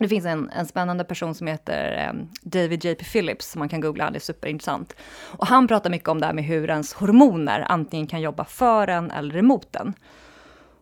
Det 0.00 0.08
finns 0.08 0.26
en, 0.26 0.50
en 0.50 0.66
spännande 0.66 1.04
person 1.04 1.34
som 1.34 1.46
heter 1.46 2.08
um, 2.10 2.28
David 2.42 2.84
J.P. 2.84 3.04
Phillips, 3.04 3.50
som 3.50 3.58
man 3.58 3.68
kan 3.68 3.80
googla, 3.80 4.04
han 4.04 4.14
är 4.14 4.18
superintressant. 4.18 4.96
Och 5.22 5.46
han 5.46 5.68
pratar 5.68 5.90
mycket 5.90 6.08
om 6.08 6.20
det 6.20 6.26
här 6.26 6.32
med 6.32 6.44
hur 6.44 6.70
ens 6.70 6.92
hormoner 6.92 7.66
antingen 7.68 8.06
kan 8.06 8.20
jobba 8.20 8.44
för 8.44 8.88
en 8.88 9.10
eller 9.10 9.36
emot 9.36 9.76
en. 9.76 9.94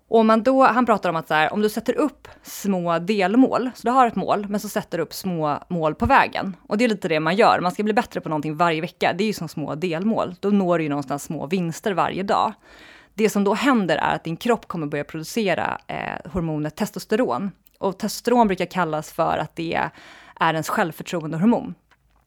Och 0.08 0.26
man 0.26 0.42
då, 0.42 0.64
han 0.64 0.86
pratar 0.86 1.10
om 1.10 1.16
att 1.16 1.28
så 1.28 1.34
här, 1.34 1.52
om 1.52 1.62
du 1.62 1.68
sätter 1.68 1.98
upp 1.98 2.28
små 2.42 2.98
delmål, 2.98 3.70
så 3.74 3.86
du 3.86 3.90
har 3.90 4.06
ett 4.06 4.16
mål, 4.16 4.46
men 4.48 4.60
så 4.60 4.68
sätter 4.68 4.98
du 4.98 5.04
upp 5.04 5.14
små 5.14 5.58
mål 5.68 5.94
på 5.94 6.06
vägen. 6.06 6.56
Och 6.66 6.78
det 6.78 6.84
är 6.84 6.88
lite 6.88 7.08
det 7.08 7.20
man 7.20 7.36
gör, 7.36 7.60
man 7.60 7.72
ska 7.72 7.82
bli 7.82 7.92
bättre 7.92 8.20
på 8.20 8.28
någonting 8.28 8.56
varje 8.56 8.80
vecka, 8.80 9.14
det 9.18 9.24
är 9.24 9.26
ju 9.26 9.32
som 9.32 9.48
små 9.48 9.74
delmål. 9.74 10.34
Då 10.40 10.50
når 10.50 10.78
du 10.78 10.84
ju 10.84 10.90
någonstans 10.90 11.22
små 11.22 11.46
vinster 11.46 11.92
varje 11.92 12.22
dag. 12.22 12.52
Det 13.14 13.30
som 13.30 13.44
då 13.44 13.54
händer 13.54 13.96
är 13.96 14.14
att 14.14 14.24
din 14.24 14.36
kropp 14.36 14.68
kommer 14.68 14.86
börja 14.86 15.04
producera 15.04 15.80
eh, 15.86 16.30
hormonet 16.30 16.76
testosteron. 16.76 17.50
Och 17.78 17.98
testosteron 17.98 18.46
brukar 18.46 18.66
kallas 18.66 19.12
för 19.12 19.38
att 19.38 19.56
det 19.56 19.74
är 20.40 20.52
ens 20.52 20.68
självförtroendehormon. 20.68 21.74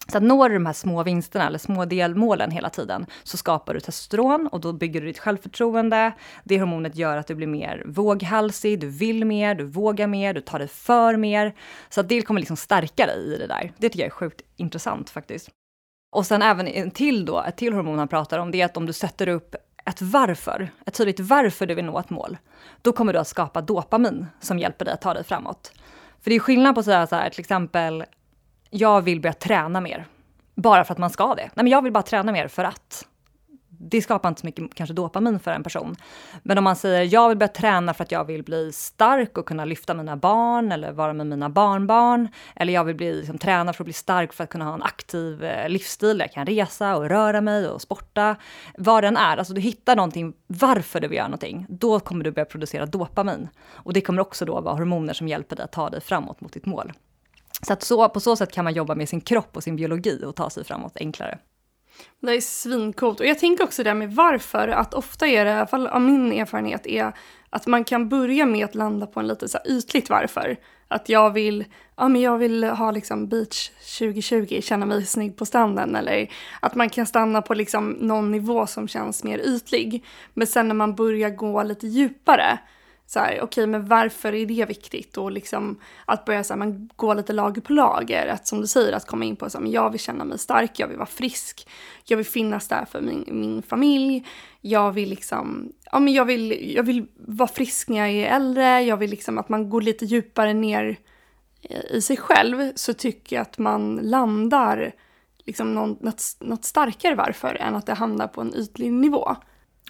Så 0.08 0.18
att 0.18 0.24
når 0.24 0.50
du 0.50 0.56
de 0.56 0.66
här 0.66 0.74
små 0.74 1.04
vinsterna 1.04 1.48
eller 1.48 1.58
små 1.58 1.86
delmålen 1.86 2.52
hela 2.52 2.70
tiden 2.70 3.06
så 3.24 3.38
skapar 3.38 3.74
du 3.74 3.80
testosteron 3.80 4.48
och 4.48 4.62
då 4.62 4.74
bygger 4.74 5.02
du 5.02 5.08
ditt 5.08 5.20
självförtroende. 5.20 6.12
Det 6.44 6.60
hormonet 6.60 6.96
gör 6.96 7.18
att 7.18 7.28
du 7.28 7.36
blir 7.36 7.48
mer 7.48 7.84
våghalsig, 7.86 8.80
du 8.80 8.88
vill 8.88 9.26
mer, 9.26 9.56
du 9.56 9.64
vågar 9.64 10.08
mer, 10.08 10.34
du 10.34 10.42
tar 10.42 10.60
dig 10.60 10.68
för 10.68 11.18
mer. 11.18 11.56
Så 11.90 12.02
att 12.02 12.10
det 12.10 12.22
kommer 12.22 12.40
liksom 12.40 12.58
stärka 12.58 13.06
dig 13.06 13.34
i 13.36 13.38
det 13.38 13.48
där. 13.48 13.74
Det 13.78 13.90
tycker 13.90 14.00
jag 14.00 14.08
är 14.08 14.16
sjukt 14.16 14.42
intressant 14.58 15.10
faktiskt. 15.10 15.50
Och 16.12 16.26
sen 16.26 16.42
även 16.42 16.68
en 16.68 16.92
till 16.92 17.26
då, 17.26 17.44
ett 17.44 17.58
till 17.58 17.74
hormon 17.74 18.00
han 18.00 18.08
pratar 18.08 18.40
om, 18.40 18.52
det 18.52 18.62
är 18.62 18.66
att 18.66 18.78
om 18.78 18.86
du 18.86 18.94
sätter 18.94 19.28
upp 19.28 19.56
ett 19.86 20.02
varför, 20.02 20.72
ett 20.86 20.94
tydligt 20.94 21.20
varför 21.20 21.66
du 21.66 21.74
vill 21.74 21.86
nå 21.86 22.00
ett 22.00 22.10
mål, 22.10 22.38
då 22.82 22.94
kommer 22.94 23.14
du 23.14 23.20
att 23.20 23.28
skapa 23.28 23.62
dopamin 23.62 24.28
som 24.40 24.60
hjälper 24.60 24.86
dig 24.86 24.94
att 24.94 25.02
ta 25.02 25.14
dig 25.14 25.24
framåt. 25.24 25.72
För 26.22 26.30
det 26.30 26.36
är 26.36 26.40
skillnad 26.40 26.74
på 26.76 26.80
att 26.80 26.86
säga 26.86 27.08
så 27.08 27.16
här, 27.16 27.30
till 27.30 27.40
exempel, 27.40 28.06
jag 28.70 29.02
vill 29.02 29.22
börja 29.22 29.34
träna 29.34 29.82
mer. 29.82 30.06
Bara 30.56 30.84
för 30.84 30.94
att 30.94 30.98
man 30.98 31.10
ska 31.10 31.36
det. 31.36 31.42
Nej, 31.42 31.52
men 31.56 31.68
jag 31.68 31.82
vill 31.82 31.94
bara 31.94 32.04
träna 32.04 32.32
mer 32.32 32.48
för 32.48 32.64
att. 32.64 33.08
Det 33.92 34.02
skapar 34.02 34.30
inte 34.30 34.42
så 34.42 34.48
mycket 34.48 34.76
kanske 34.76 34.94
dopamin 34.94 35.40
för 35.40 35.52
en 35.52 35.64
person. 35.64 35.96
Men 36.44 36.58
om 36.58 36.64
man 36.64 36.76
säger 36.76 37.14
jag 37.14 37.30
vill 37.30 37.38
börja 37.38 37.48
träna 37.48 37.94
för 37.94 38.04
att 38.04 38.12
jag 38.12 38.26
vill 38.26 38.44
bli 38.44 38.72
stark 38.72 39.38
och 39.38 39.46
kunna 39.46 39.66
lyfta 39.66 39.94
mina 39.94 40.18
barn 40.18 40.72
eller 40.72 40.92
vara 40.92 41.14
med 41.14 41.28
mina 41.28 41.50
barnbarn. 41.50 42.30
Eller 42.56 42.74
jag 42.74 42.84
vill 42.84 42.96
bli, 42.96 43.14
liksom, 43.14 43.38
träna 43.38 43.74
för 43.74 43.84
att 43.84 43.86
bli 43.86 43.94
stark 43.94 44.34
för 44.34 44.44
att 44.44 44.50
kunna 44.50 44.66
ha 44.66 44.74
en 44.74 44.84
aktiv 44.84 45.44
eh, 45.44 45.70
livsstil. 45.70 46.20
Jag 46.20 46.32
kan 46.32 46.46
resa 46.46 46.96
och 46.96 47.10
röra 47.10 47.42
mig 47.42 47.68
och 47.68 47.82
sporta. 47.82 48.36
Vad 48.78 49.04
den 49.04 49.18
är, 49.18 49.38
alltså 49.38 49.54
du 49.54 49.62
hittar 49.62 49.96
någonting 49.96 50.34
varför 50.48 51.00
du 51.00 51.08
vill 51.08 51.18
göra 51.18 51.28
någonting. 51.28 51.66
Då 51.70 52.00
kommer 52.00 52.24
du 52.24 52.32
börja 52.32 52.46
producera 52.46 52.86
dopamin. 52.86 53.48
Och 53.72 53.94
det 53.94 54.02
kommer 54.02 54.22
också 54.22 54.46
då 54.46 54.62
vara 54.62 54.76
hormoner 54.76 55.14
som 55.14 55.28
hjälper 55.28 55.56
dig 55.56 55.66
att 55.66 55.72
ta 55.72 55.90
dig 55.90 56.02
framåt 56.02 56.42
mot 56.42 56.54
ditt 56.54 56.66
mål. 56.66 56.94
Så 57.68 57.74
att 57.74 57.84
så, 57.84 58.10
på 58.10 58.20
så 58.20 58.36
sätt 58.36 58.52
kan 58.52 58.64
man 58.64 58.74
jobba 58.74 58.96
med 58.96 59.10
sin 59.10 59.22
kropp 59.22 59.58
och 59.58 59.64
sin 59.64 59.76
biologi 59.76 60.24
och 60.26 60.36
ta 60.36 60.50
sig 60.50 60.64
framåt 60.64 60.98
enklare. 60.98 61.38
Det 62.20 62.32
är 62.36 62.42
svincoolt. 62.42 63.20
Och 63.20 63.26
jag 63.26 63.40
tänker 63.40 63.64
också 63.64 63.84
det 63.84 63.94
med 63.94 64.16
varför, 64.16 64.68
att 64.68 64.94
ofta 64.94 65.28
är 65.28 65.46
det, 65.46 65.52
i 65.52 65.54
alla 65.54 65.68
fall 65.68 65.88
av 65.88 66.02
min 66.02 66.32
erfarenhet, 66.32 66.88
är 66.88 67.14
att 67.50 67.68
man 67.68 67.84
kan 67.84 68.10
börja 68.10 68.46
med 68.46 68.66
att 68.66 68.76
landa 68.76 69.08
på 69.08 69.20
en 69.20 69.28
lite 69.28 69.48
så 69.48 69.58
ytligt 69.66 70.10
varför. 70.10 70.58
Att 70.88 71.10
jag 71.10 71.32
vill, 71.34 71.66
ja 71.96 72.08
men 72.08 72.22
jag 72.22 72.38
vill 72.38 72.64
ha 72.64 72.92
liksom 72.92 73.28
beach 73.28 73.70
2020, 74.00 74.62
känna 74.62 74.86
mig 74.86 75.06
snygg 75.06 75.38
på 75.38 75.46
stranden. 75.46 75.96
Eller 75.96 76.32
att 76.60 76.76
man 76.76 76.90
kan 76.90 77.06
stanna 77.06 77.42
på 77.42 77.54
liksom 77.54 77.90
någon 77.90 78.32
nivå 78.32 78.68
som 78.68 78.88
känns 78.88 79.24
mer 79.24 79.40
ytlig. 79.40 80.06
Men 80.34 80.48
sen 80.48 80.68
när 80.68 80.76
man 80.76 80.96
börjar 80.96 81.30
gå 81.30 81.64
lite 81.64 81.88
djupare, 81.88 82.60
så 83.12 83.20
här, 83.20 83.32
okej, 83.32 83.44
okay, 83.44 83.66
men 83.66 83.88
varför 83.88 84.34
är 84.34 84.46
det 84.46 84.66
viktigt? 84.66 85.18
Och 85.18 85.32
liksom 85.32 85.80
att 86.06 86.26
börja 86.26 86.44
så 86.44 86.54
här, 86.54 86.58
man 86.58 86.90
gå 86.96 87.14
lite 87.14 87.34
lager 87.34 87.62
på 87.62 87.74
lager. 87.74 88.28
Att 88.28 88.48
som 88.48 88.62
du 88.62 88.68
säger, 88.68 88.94
att 88.94 89.08
komma 89.08 89.26
in 89.26 89.36
på 89.36 89.50
så 89.50 89.58
här, 89.58 89.64
men 89.64 89.72
jag 89.72 89.90
vill 89.90 90.00
känna 90.00 90.24
mig 90.24 90.40
stark, 90.40 90.80
jag 90.80 90.88
vill 90.88 90.98
vara 90.98 91.06
frisk, 91.06 91.68
jag 92.06 92.18
vill 92.18 92.26
finnas 92.26 92.68
där 92.68 92.86
för 92.86 93.02
min, 93.02 93.26
min 93.28 93.62
familj, 93.62 94.28
jag 94.62 94.92
vill 94.92 95.10
liksom, 95.10 95.72
ja 95.92 96.00
men 96.00 96.14
jag 96.14 96.26
vill, 96.26 96.74
jag 96.76 96.84
vill 96.84 97.06
vara 97.16 97.48
frisk 97.48 97.90
när 97.90 97.98
jag 97.98 98.10
är 98.10 98.36
äldre, 98.36 98.82
jag 98.82 98.98
vill 98.98 99.10
liksom 99.10 99.38
att 99.38 99.50
man 99.50 99.70
går 99.70 99.82
lite 99.82 100.06
djupare 100.06 100.54
ner 100.54 101.00
i 101.90 102.02
sig 102.02 102.18
själv, 102.18 102.72
så 102.76 102.94
tycker 102.94 103.36
jag 103.36 103.42
att 103.42 103.58
man 103.58 103.96
landar 103.96 104.92
liksom 105.46 105.74
någon, 105.74 105.98
något, 106.02 106.24
något 106.40 106.66
starkare 106.66 107.16
varför 107.16 107.56
än 107.56 107.76
att 107.76 107.86
det 107.86 107.94
hamnar 107.94 108.28
på 108.28 108.42
en 108.42 108.56
ytlig 108.56 108.94
nivå. 108.94 109.36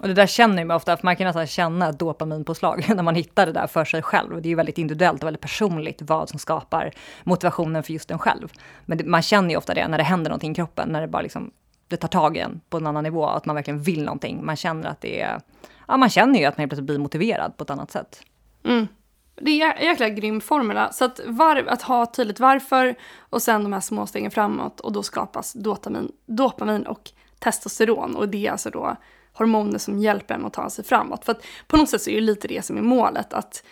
Och 0.01 0.07
det 0.07 0.13
där 0.13 0.27
känner 0.27 0.65
man 0.65 0.75
ofta, 0.75 0.97
för 0.97 1.05
man 1.05 1.15
kan 1.15 1.27
nästan 1.27 1.47
känna 1.47 1.89
ett 1.89 1.99
dopaminpåslag 1.99 2.85
när 2.95 3.03
man 3.03 3.15
hittar 3.15 3.45
det 3.45 3.51
där 3.51 3.67
för 3.67 3.85
sig 3.85 4.01
själv. 4.01 4.41
Det 4.41 4.47
är 4.47 4.49
ju 4.49 4.55
väldigt 4.55 4.77
individuellt 4.77 5.23
och 5.23 5.27
väldigt 5.27 5.41
personligt 5.41 6.01
vad 6.01 6.29
som 6.29 6.39
skapar 6.39 6.91
motivationen 7.23 7.83
för 7.83 7.93
just 7.93 8.11
en 8.11 8.19
själv. 8.19 8.51
Men 8.85 8.97
det, 8.97 9.03
man 9.03 9.21
känner 9.21 9.49
ju 9.49 9.57
ofta 9.57 9.73
det 9.73 9.87
när 9.87 9.97
det 9.97 10.03
händer 10.03 10.29
någonting 10.29 10.51
i 10.51 10.55
kroppen, 10.55 10.89
när 10.89 11.01
det 11.01 11.07
bara 11.07 11.21
liksom, 11.21 11.51
det 11.87 11.97
tar 11.97 12.07
tag 12.07 12.37
i 12.37 12.39
en 12.39 12.61
på 12.69 12.77
en 12.77 12.87
annan 12.87 13.03
nivå, 13.03 13.25
att 13.25 13.45
man 13.45 13.55
verkligen 13.55 13.81
vill 13.81 14.03
någonting. 14.03 14.45
Man 14.45 14.55
känner 14.55 14.89
att 14.89 15.01
det 15.01 15.21
är, 15.21 15.41
ja 15.87 15.97
man 15.97 16.09
känner 16.09 16.39
ju 16.39 16.45
att 16.45 16.57
man 16.57 16.69
plötsligt 16.69 16.87
blir 16.87 16.99
motiverad 16.99 17.57
på 17.57 17.63
ett 17.63 17.69
annat 17.69 17.91
sätt. 17.91 18.21
Mm. 18.63 18.87
Det 19.35 19.61
är 19.61 19.73
en 19.73 19.85
jäkla 19.85 20.09
grym 20.09 20.41
formula. 20.41 20.91
Så 20.91 21.05
att, 21.05 21.19
var, 21.25 21.55
att 21.55 21.81
ha 21.81 22.05
tydligt 22.05 22.39
varför 22.39 22.95
och 23.19 23.41
sen 23.41 23.63
de 23.63 23.73
här 23.73 23.79
små 23.79 24.07
stegen 24.07 24.31
framåt 24.31 24.79
och 24.79 24.91
då 24.91 25.03
skapas 25.03 25.53
dopamin, 25.53 26.11
dopamin 26.25 26.85
och 26.85 27.11
testosteron 27.39 28.15
och 28.15 28.29
det 28.29 28.47
är 28.47 28.51
alltså 28.51 28.69
då 28.69 28.97
hormoner 29.33 29.77
som 29.77 29.99
hjälper 29.99 30.35
en 30.35 30.45
att 30.45 30.53
ta 30.53 30.69
sig 30.69 30.85
framåt. 30.85 31.25
För 31.25 31.31
att 31.31 31.43
på 31.67 31.77
något 31.77 31.89
sätt 31.89 32.01
så 32.01 32.09
är 32.09 32.15
det 32.15 32.21
lite 32.21 32.47
det 32.47 32.65
som 32.65 32.77
är 32.77 32.81
målet, 32.81 33.33
att 33.33 33.63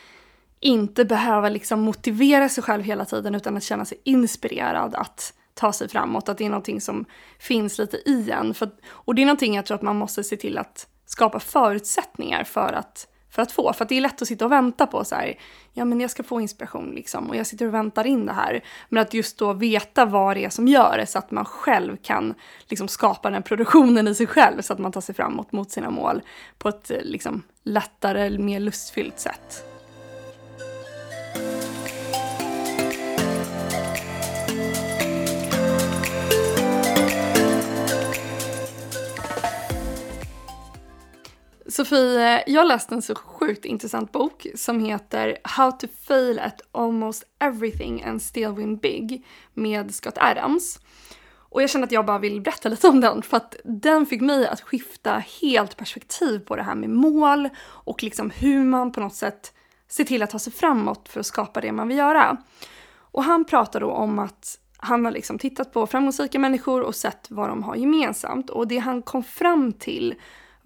inte 0.60 1.06
behöva 1.06 1.50
liksom 1.50 1.82
motivera 1.82 2.50
sig 2.50 2.64
själv 2.64 2.84
hela 2.84 3.06
tiden 3.06 3.36
utan 3.36 3.58
att 3.58 3.64
känna 3.64 3.86
sig 3.86 4.02
inspirerad 4.04 4.96
att 4.96 5.34
ta 5.54 5.74
sig 5.74 5.90
framåt, 5.90 6.30
att 6.30 6.38
det 6.38 6.46
är 6.46 6.50
någonting 6.50 6.82
som 6.82 7.06
finns 7.40 7.78
lite 7.78 7.98
i 7.98 8.32
en. 8.32 8.54
För, 8.54 8.70
och 8.88 9.16
det 9.16 9.22
är 9.22 9.26
någonting 9.26 9.56
jag 9.56 9.66
tror 9.66 9.76
att 9.76 9.82
man 9.82 9.96
måste 9.96 10.24
se 10.24 10.38
till 10.38 10.58
att 10.58 10.88
skapa 11.06 11.40
förutsättningar 11.40 12.44
för 12.44 12.74
att 12.74 13.08
för 13.30 13.42
att 13.42 13.52
få. 13.52 13.74
För 13.74 13.86
att 13.86 13.90
det 13.90 13.98
är 13.98 14.02
lätt 14.02 14.22
att 14.22 14.28
sitta 14.28 14.46
och 14.46 14.52
vänta 14.52 14.88
på 14.88 15.04
så 15.04 15.16
här, 15.16 15.40
ja 15.74 15.86
men 15.86 16.00
jag 16.00 16.12
ska 16.12 16.24
få 16.24 16.42
inspiration 16.42 16.92
liksom 16.96 17.30
och 17.30 17.36
jag 17.36 17.48
sitter 17.48 17.66
och 17.66 17.74
väntar 17.74 18.08
in 18.08 18.26
det 18.26 18.34
här. 18.34 18.64
Men 18.90 19.02
att 19.02 19.14
just 19.14 19.38
då 19.38 19.54
veta 19.54 20.06
vad 20.06 20.38
det 20.38 20.46
är 20.46 20.50
som 20.50 20.68
gör 20.68 20.98
det 20.98 21.06
så 21.06 21.20
att 21.20 21.32
man 21.32 21.46
själv 21.46 21.98
kan 21.98 22.34
liksom 22.68 22.88
skapa 22.88 23.30
den 23.30 23.44
produktionen 23.44 24.08
i 24.08 24.16
sig 24.16 24.28
själv 24.28 24.62
så 24.62 24.74
att 24.74 24.80
man 24.80 24.92
tar 24.92 25.02
sig 25.02 25.16
framåt 25.16 25.52
mot 25.52 25.72
sina 25.72 25.90
mål 25.90 26.22
på 26.58 26.70
ett 26.70 26.92
liksom 27.02 27.44
lättare, 27.64 28.38
mer 28.38 28.60
lustfyllt 28.60 29.20
sätt. 29.20 29.79
Sofie, 41.70 42.44
jag 42.48 42.68
läste 42.68 42.96
en 42.96 43.02
så 43.02 43.16
sjukt 43.16 43.66
intressant 43.66 44.12
bok 44.12 44.48
som 44.56 44.80
heter 44.80 45.38
How 45.44 45.72
to 45.72 45.88
fail 46.08 46.40
at 46.40 46.62
almost 46.72 47.24
everything 47.40 48.04
and 48.04 48.22
still 48.22 48.52
win 48.52 48.78
big 48.78 49.26
med 49.54 49.96
Scott 49.96 50.18
Adams. 50.18 50.80
Och 51.38 51.62
jag 51.62 51.70
känner 51.70 51.86
att 51.86 51.92
jag 51.92 52.06
bara 52.06 52.20
vill 52.20 52.42
berätta 52.42 52.70
lite 52.70 52.88
om 52.88 53.02
den 53.02 53.22
för 53.22 53.38
att 53.38 53.56
den 53.64 54.06
fick 54.06 54.22
mig 54.22 54.48
att 54.48 54.62
skifta 54.62 55.24
helt 55.42 55.78
perspektiv 55.78 56.40
på 56.40 56.56
det 56.56 56.64
här 56.64 56.76
med 56.76 56.90
mål 56.90 57.50
och 57.62 58.04
liksom 58.04 58.30
hur 58.30 58.64
man 58.64 58.92
på 58.92 59.00
något 59.00 59.16
sätt 59.16 59.54
ser 59.88 60.04
till 60.04 60.24
att 60.24 60.30
ta 60.30 60.40
sig 60.40 60.54
framåt 60.54 61.10
för 61.10 61.20
att 61.20 61.26
skapa 61.26 61.62
det 61.62 61.72
man 61.72 61.88
vill 61.88 61.98
göra. 61.98 62.38
Och 62.98 63.24
han 63.24 63.46
pratar 63.46 63.80
då 63.80 63.92
om 63.92 64.20
att 64.20 64.60
han 64.78 65.06
har 65.06 65.12
liksom 65.12 65.40
tittat 65.40 65.74
på 65.74 65.88
framgångsrika 65.88 66.40
människor 66.40 66.82
och 66.82 66.96
sett 66.96 67.28
vad 67.30 67.50
de 67.50 67.64
har 67.64 67.76
gemensamt 67.76 68.50
och 68.50 68.68
det 68.68 68.78
han 68.78 69.02
kom 69.02 69.24
fram 69.24 69.74
till 69.74 70.16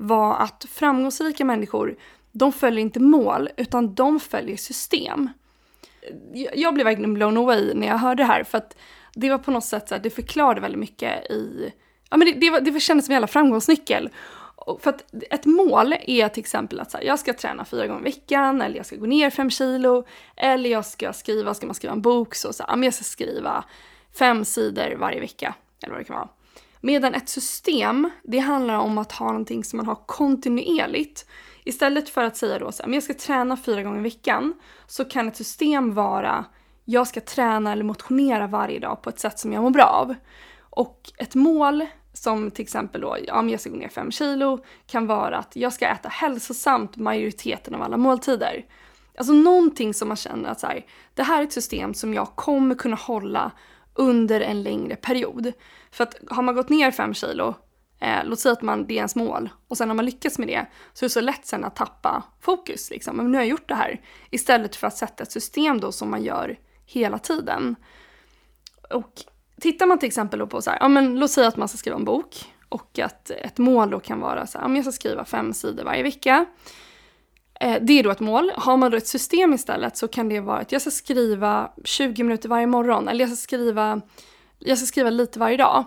var 0.03 0.35
att 0.35 0.65
framgångsrika 0.69 1.45
människor, 1.45 1.95
de 2.31 2.51
följer 2.51 2.81
inte 2.81 2.99
mål, 2.99 3.49
utan 3.57 3.95
de 3.95 4.19
följer 4.19 4.57
system. 4.57 5.29
Jag 6.53 6.73
blev 6.73 6.85
verkligen 6.85 7.13
blown 7.13 7.37
away 7.37 7.73
när 7.73 7.87
jag 7.87 7.97
hörde 7.97 8.23
det 8.23 8.27
här, 8.27 8.43
för 8.43 8.57
att 8.57 8.77
det 9.13 9.29
var 9.29 9.37
på 9.37 9.51
något 9.51 9.65
sätt 9.65 9.89
så 9.89 9.95
här, 9.95 10.01
det 10.01 10.09
förklarade 10.09 10.61
väldigt 10.61 10.79
mycket 10.79 11.31
i, 11.31 11.73
ja 12.09 12.17
men 12.17 12.27
det, 12.27 12.33
det, 12.33 12.49
var, 12.49 12.61
det 12.61 12.79
kändes 12.79 13.05
som 13.05 13.11
en 13.11 13.15
jävla 13.15 13.27
framgångsnyckel. 13.27 14.09
För 14.79 14.89
att 14.89 15.03
ett 15.29 15.45
mål 15.45 15.95
är 16.01 16.29
till 16.29 16.41
exempel 16.41 16.79
att 16.79 16.91
så 16.91 16.97
här, 16.97 17.05
jag 17.05 17.19
ska 17.19 17.33
träna 17.33 17.65
fyra 17.65 17.87
gånger 17.87 18.01
i 18.01 18.03
veckan, 18.03 18.61
eller 18.61 18.77
jag 18.77 18.85
ska 18.85 18.95
gå 18.95 19.05
ner 19.05 19.29
fem 19.29 19.49
kilo, 19.49 20.05
eller 20.35 20.69
jag 20.69 20.85
ska 20.85 21.13
skriva, 21.13 21.53
ska 21.53 21.65
man 21.65 21.75
skriva 21.75 21.93
en 21.93 22.01
bok 22.01 22.35
så, 22.35 22.53
så 22.53 22.63
här, 22.67 22.83
jag 22.83 22.93
ska 22.93 23.03
skriva 23.03 23.63
fem 24.19 24.45
sidor 24.45 24.95
varje 24.95 25.19
vecka, 25.19 25.53
eller 25.81 25.93
vad 25.93 26.01
det 26.01 26.05
kan 26.05 26.15
vara. 26.15 26.29
Medan 26.85 27.13
ett 27.13 27.29
system, 27.29 28.09
det 28.23 28.39
handlar 28.39 28.77
om 28.77 28.97
att 28.97 29.11
ha 29.11 29.27
någonting 29.27 29.63
som 29.63 29.77
man 29.77 29.85
har 29.85 29.95
kontinuerligt. 30.05 31.25
Istället 31.63 32.09
för 32.09 32.23
att 32.23 32.37
säga 32.37 32.59
då 32.59 32.71
så 32.71 32.83
här, 32.83 32.87
men 32.87 32.93
jag 32.93 33.03
ska 33.03 33.13
träna 33.13 33.57
fyra 33.57 33.83
gånger 33.83 33.99
i 33.99 34.03
veckan, 34.03 34.53
så 34.87 35.05
kan 35.05 35.27
ett 35.27 35.35
system 35.35 35.93
vara, 35.93 36.45
jag 36.85 37.07
ska 37.07 37.21
träna 37.21 37.71
eller 37.71 37.83
motionera 37.83 38.47
varje 38.47 38.79
dag 38.79 39.01
på 39.01 39.09
ett 39.09 39.19
sätt 39.19 39.39
som 39.39 39.53
jag 39.53 39.63
mår 39.63 39.69
bra 39.69 39.83
av. 39.83 40.15
Och 40.59 41.11
ett 41.17 41.35
mål 41.35 41.85
som 42.13 42.51
till 42.51 42.63
exempel 42.63 43.01
då, 43.01 43.17
om 43.31 43.49
jag 43.49 43.59
ska 43.59 43.69
gå 43.69 43.77
ner 43.77 43.89
fem 43.89 44.11
kilo, 44.11 44.63
kan 44.87 45.07
vara 45.07 45.37
att 45.37 45.55
jag 45.55 45.73
ska 45.73 45.87
äta 45.87 46.09
hälsosamt 46.09 46.97
majoriteten 46.97 47.75
av 47.75 47.81
alla 47.81 47.97
måltider. 47.97 48.65
Alltså 49.17 49.33
någonting 49.33 49.93
som 49.93 50.07
man 50.07 50.17
känner 50.17 50.49
att 50.49 50.59
så 50.59 50.67
här, 50.67 50.85
det 51.13 51.23
här 51.23 51.39
är 51.39 51.43
ett 51.43 51.53
system 51.53 51.93
som 51.93 52.13
jag 52.13 52.35
kommer 52.35 52.75
kunna 52.75 52.95
hålla 52.95 53.51
under 53.93 54.41
en 54.41 54.63
längre 54.63 54.95
period. 54.95 55.53
För 55.91 56.03
att 56.03 56.15
har 56.29 56.43
man 56.43 56.55
gått 56.55 56.69
ner 56.69 56.91
fem 56.91 57.13
kilo, 57.13 57.55
eh, 57.99 58.25
låt 58.25 58.39
säga 58.39 58.53
att 58.53 58.61
man, 58.61 58.87
det 58.87 58.93
är 58.93 58.97
ens 58.97 59.15
mål, 59.15 59.49
och 59.67 59.77
sen 59.77 59.89
har 59.89 59.95
man 59.95 60.05
lyckats 60.05 60.39
med 60.39 60.47
det, 60.47 60.65
så 60.93 61.05
är 61.05 61.07
det 61.07 61.13
så 61.13 61.21
lätt 61.21 61.45
sen 61.45 61.63
att 61.63 61.75
tappa 61.75 62.23
fokus. 62.41 62.89
Liksom. 62.89 63.17
Men 63.17 63.31
nu 63.31 63.37
har 63.37 63.43
jag 63.43 63.49
gjort 63.49 63.69
det 63.69 63.75
här. 63.75 64.01
Istället 64.29 64.75
för 64.75 64.87
att 64.87 64.97
sätta 64.97 65.23
ett 65.23 65.31
system 65.31 65.79
då 65.79 65.91
som 65.91 66.11
man 66.11 66.23
gör 66.23 66.59
hela 66.85 67.19
tiden. 67.19 67.75
Och 68.89 69.11
tittar 69.61 69.85
man 69.85 69.99
till 69.99 70.07
exempel 70.07 70.39
då 70.39 70.47
på 70.47 70.61
så 70.61 70.69
här, 70.69 70.77
ja 70.81 70.87
men 70.87 71.19
låt 71.19 71.31
säga 71.31 71.47
att 71.47 71.57
man 71.57 71.67
ska 71.67 71.77
skriva 71.77 71.97
en 71.97 72.05
bok 72.05 72.53
och 72.69 72.99
att 72.99 73.29
ett 73.29 73.57
mål 73.57 73.89
då 73.89 73.99
kan 73.99 74.19
vara 74.19 74.47
så 74.47 74.57
här, 74.57 74.65
om 74.65 74.75
jag 74.75 74.85
ska 74.85 74.91
skriva 74.91 75.25
fem 75.25 75.53
sidor 75.53 75.83
varje 75.83 76.03
vecka. 76.03 76.45
Eh, 77.63 77.77
det 77.81 77.99
är 77.99 78.03
då 78.03 78.11
ett 78.11 78.19
mål. 78.19 78.51
Har 78.55 78.77
man 78.77 78.91
då 78.91 78.97
ett 78.97 79.07
system 79.07 79.53
istället 79.53 79.97
så 79.97 80.07
kan 80.07 80.29
det 80.29 80.39
vara 80.39 80.59
att 80.59 80.71
jag 80.71 80.81
ska 80.81 80.91
skriva 80.91 81.71
20 81.83 82.23
minuter 82.23 82.49
varje 82.49 82.67
morgon 82.67 83.07
eller 83.07 83.19
jag 83.19 83.29
ska 83.29 83.35
skriva, 83.43 84.01
jag 84.59 84.77
ska 84.77 84.87
skriva 84.87 85.09
lite 85.09 85.39
varje 85.39 85.57
dag. 85.57 85.85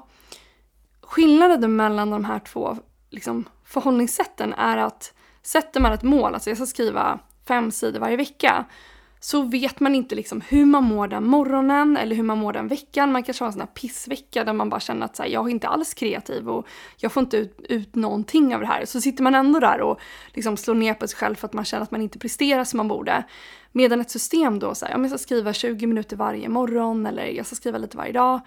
Skillnaden 1.00 1.76
mellan 1.76 2.10
de 2.10 2.24
här 2.24 2.38
två 2.38 2.76
liksom, 3.10 3.48
förhållningssätten 3.64 4.52
är 4.52 4.76
att 4.76 5.14
sätter 5.42 5.80
man 5.80 5.92
ett 5.92 6.02
mål, 6.02 6.34
alltså 6.34 6.50
jag 6.50 6.56
ska 6.56 6.66
skriva 6.66 7.18
fem 7.48 7.70
sidor 7.70 8.00
varje 8.00 8.16
vecka, 8.16 8.64
så 9.26 9.42
vet 9.42 9.80
man 9.80 9.94
inte 9.94 10.14
liksom 10.14 10.40
hur 10.40 10.66
man 10.66 10.84
mår 10.84 11.08
den 11.08 11.24
morgonen 11.24 11.96
eller 11.96 12.16
hur 12.16 12.22
man 12.22 12.38
mår 12.38 12.52
den 12.52 12.68
veckan. 12.68 13.12
Man 13.12 13.22
kanske 13.22 13.44
har 13.44 13.46
en 13.46 13.52
sån 13.52 13.60
här 13.60 13.66
pissvecka 13.66 14.44
där 14.44 14.52
man 14.52 14.68
bara 14.68 14.80
känner 14.80 15.06
att 15.06 15.16
så 15.16 15.22
här, 15.22 15.30
jag 15.30 15.46
är 15.46 15.50
inte 15.50 15.68
alls 15.68 15.94
kreativ 15.94 16.48
och 16.48 16.66
jag 16.96 17.12
får 17.12 17.22
inte 17.22 17.36
ut, 17.36 17.60
ut 17.68 17.94
någonting 17.94 18.54
av 18.54 18.60
det 18.60 18.66
här. 18.66 18.84
Så 18.84 19.00
sitter 19.00 19.22
man 19.22 19.34
ändå 19.34 19.60
där 19.60 19.80
och 19.80 20.00
liksom 20.34 20.56
slår 20.56 20.74
ner 20.74 20.94
på 20.94 21.08
sig 21.08 21.18
själv 21.18 21.34
för 21.34 21.46
att 21.46 21.52
man 21.52 21.64
känner 21.64 21.82
att 21.82 21.90
man 21.90 22.02
inte 22.02 22.18
presterar 22.18 22.64
som 22.64 22.76
man 22.76 22.88
borde. 22.88 23.24
Medan 23.72 24.00
ett 24.00 24.10
system 24.10 24.58
då, 24.58 24.74
så 24.74 24.86
här, 24.86 24.94
om 24.94 25.02
jag 25.02 25.10
ska 25.10 25.18
skriva 25.18 25.52
20 25.52 25.86
minuter 25.86 26.16
varje 26.16 26.48
morgon 26.48 27.06
eller 27.06 27.26
jag 27.26 27.46
ska 27.46 27.56
skriva 27.56 27.78
lite 27.78 27.96
varje 27.96 28.12
dag. 28.12 28.40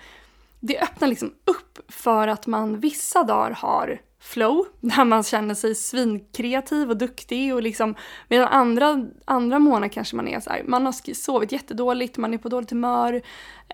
Det 0.59 0.79
öppnar 0.79 1.07
liksom 1.07 1.33
upp 1.45 1.79
för 1.87 2.27
att 2.27 2.47
man 2.47 2.79
vissa 2.79 3.23
dagar 3.23 3.51
har 3.51 4.01
flow, 4.19 4.65
där 4.79 5.05
man 5.05 5.23
känner 5.23 5.55
sig 5.55 5.75
svinkreativ 5.75 6.89
och 6.89 6.97
duktig 6.97 7.55
och 7.55 7.61
liksom 7.61 7.95
medan 8.27 8.47
andra, 8.47 9.05
andra 9.25 9.59
månader 9.59 9.87
kanske 9.87 10.15
man 10.15 10.27
är 10.27 10.39
så 10.39 10.49
här, 10.49 10.63
man 10.67 10.85
har 10.85 11.13
sovit 11.13 11.51
jättedåligt, 11.51 12.17
man 12.17 12.33
är 12.33 12.37
på 12.37 12.49
dåligt 12.49 12.69
humör, 12.69 13.21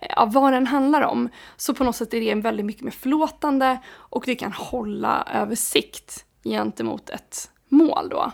ja, 0.01 0.25
vad 0.25 0.53
den 0.53 0.67
handlar 0.67 1.01
om. 1.01 1.29
Så 1.57 1.73
på 1.73 1.83
något 1.83 1.95
sätt 1.95 2.13
är 2.13 2.21
det 2.21 2.41
väldigt 2.41 2.65
mycket 2.65 2.83
mer 2.83 2.91
förlåtande 2.91 3.77
och 3.87 4.23
det 4.25 4.35
kan 4.35 4.51
hålla 4.51 5.27
över 5.33 5.55
sikt 5.55 6.25
gentemot 6.43 7.09
ett 7.09 7.51
mål 7.69 8.09
då. 8.09 8.31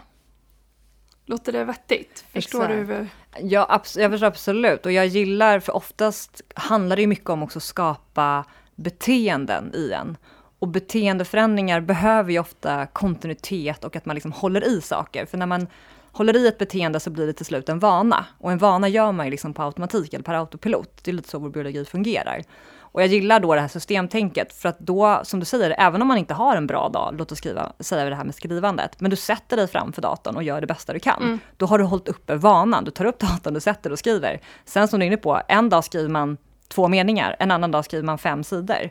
Låter 1.26 1.52
det 1.52 1.64
vettigt? 1.64 2.26
Förstår 2.34 2.70
Exakt. 2.70 2.88
du? 2.88 3.08
Ja, 3.48 3.82
jag 3.96 4.12
förstår 4.12 4.28
absolut 4.28 4.86
och 4.86 4.92
jag 4.92 5.08
gillar, 5.08 5.60
för 5.60 5.76
oftast 5.76 6.42
handlar 6.56 6.96
det 6.96 7.02
ju 7.02 7.08
mycket 7.08 7.30
om 7.30 7.44
också 7.44 7.60
att 7.60 7.64
skapa 7.64 8.46
beteenden 8.76 9.72
i 9.76 9.92
en. 9.92 10.18
Och 10.62 10.68
beteendeförändringar 10.68 11.82
behöver 11.82 12.32
ju 12.32 12.40
ofta 12.40 12.86
kontinuitet 12.86 13.84
och 13.84 13.96
att 13.96 14.06
man 14.06 14.16
liksom 14.16 14.32
håller 14.32 14.68
i 14.68 14.82
saker. 14.82 15.26
För 15.26 15.38
när 15.38 15.46
man 15.46 15.68
håller 16.12 16.38
i 16.38 16.48
ett 16.48 16.58
beteende 16.58 17.00
så 17.00 17.10
blir 17.10 17.28
det 17.28 17.34
till 17.34 17.46
slut 17.46 17.70
en 17.70 17.80
vana. 17.80 18.26
Och 18.38 18.52
en 18.52 18.58
vana 18.58 18.88
gör 18.88 19.12
man 19.12 19.26
ju 19.26 19.30
liksom 19.32 19.54
på 19.54 19.64
automatik 19.64 20.14
eller 20.14 20.24
per 20.24 20.34
autopilot. 20.34 21.04
Det 21.04 21.12
är 21.12 21.16
lite 21.16 21.30
så 21.30 21.40
vår 21.40 21.50
biologi 21.50 21.86
fungerar. 21.86 22.44
Och 22.80 23.02
jag 23.02 23.08
gillar 23.08 23.40
då 23.40 23.56
det 23.56 23.62
här 23.62 23.68
systemtänket, 23.68 24.54
för 24.54 24.70
att 24.70 24.80
då, 24.80 25.22
som 25.24 25.40
du 25.40 25.46
säger, 25.46 25.76
även 25.78 26.02
om 26.02 26.08
man 26.08 26.18
inte 26.18 26.34
har 26.34 26.56
en 26.56 26.68
bra 26.68 26.90
dag, 26.90 27.16
låt 27.18 27.32
oss 27.32 27.38
skriva, 27.38 27.74
säga 27.80 28.10
det 28.10 28.16
här 28.16 28.24
med 28.24 28.36
skrivandet, 28.36 29.02
men 29.02 29.12
du 29.12 29.16
sätter 29.16 29.58
dig 29.58 29.68
framför 29.68 30.02
datorn 30.02 30.36
och 30.36 30.44
gör 30.44 30.62
det 30.62 30.68
bästa 30.68 30.94
du 30.94 31.00
kan, 31.00 31.24
mm. 31.24 31.40
då 31.58 31.66
har 31.66 31.78
du 31.78 31.84
hållit 31.84 32.08
uppe 32.08 32.36
vanan. 32.36 32.84
Du 32.84 32.92
tar 32.92 33.06
upp 33.06 33.20
datorn, 33.20 33.54
du 33.54 33.60
sätter 33.60 33.90
dig 33.90 33.94
och 33.94 34.00
skriver. 34.00 34.42
Sen 34.66 34.88
som 34.88 35.00
du 35.00 35.06
är 35.06 35.08
inne 35.08 35.18
på, 35.18 35.42
en 35.48 35.70
dag 35.70 35.84
skriver 35.84 36.10
man 36.10 36.38
två 36.68 36.88
meningar, 36.88 37.36
en 37.40 37.52
annan 37.52 37.72
dag 37.72 37.86
skriver 37.86 38.06
man 38.06 38.18
fem 38.18 38.44
sidor. 38.44 38.90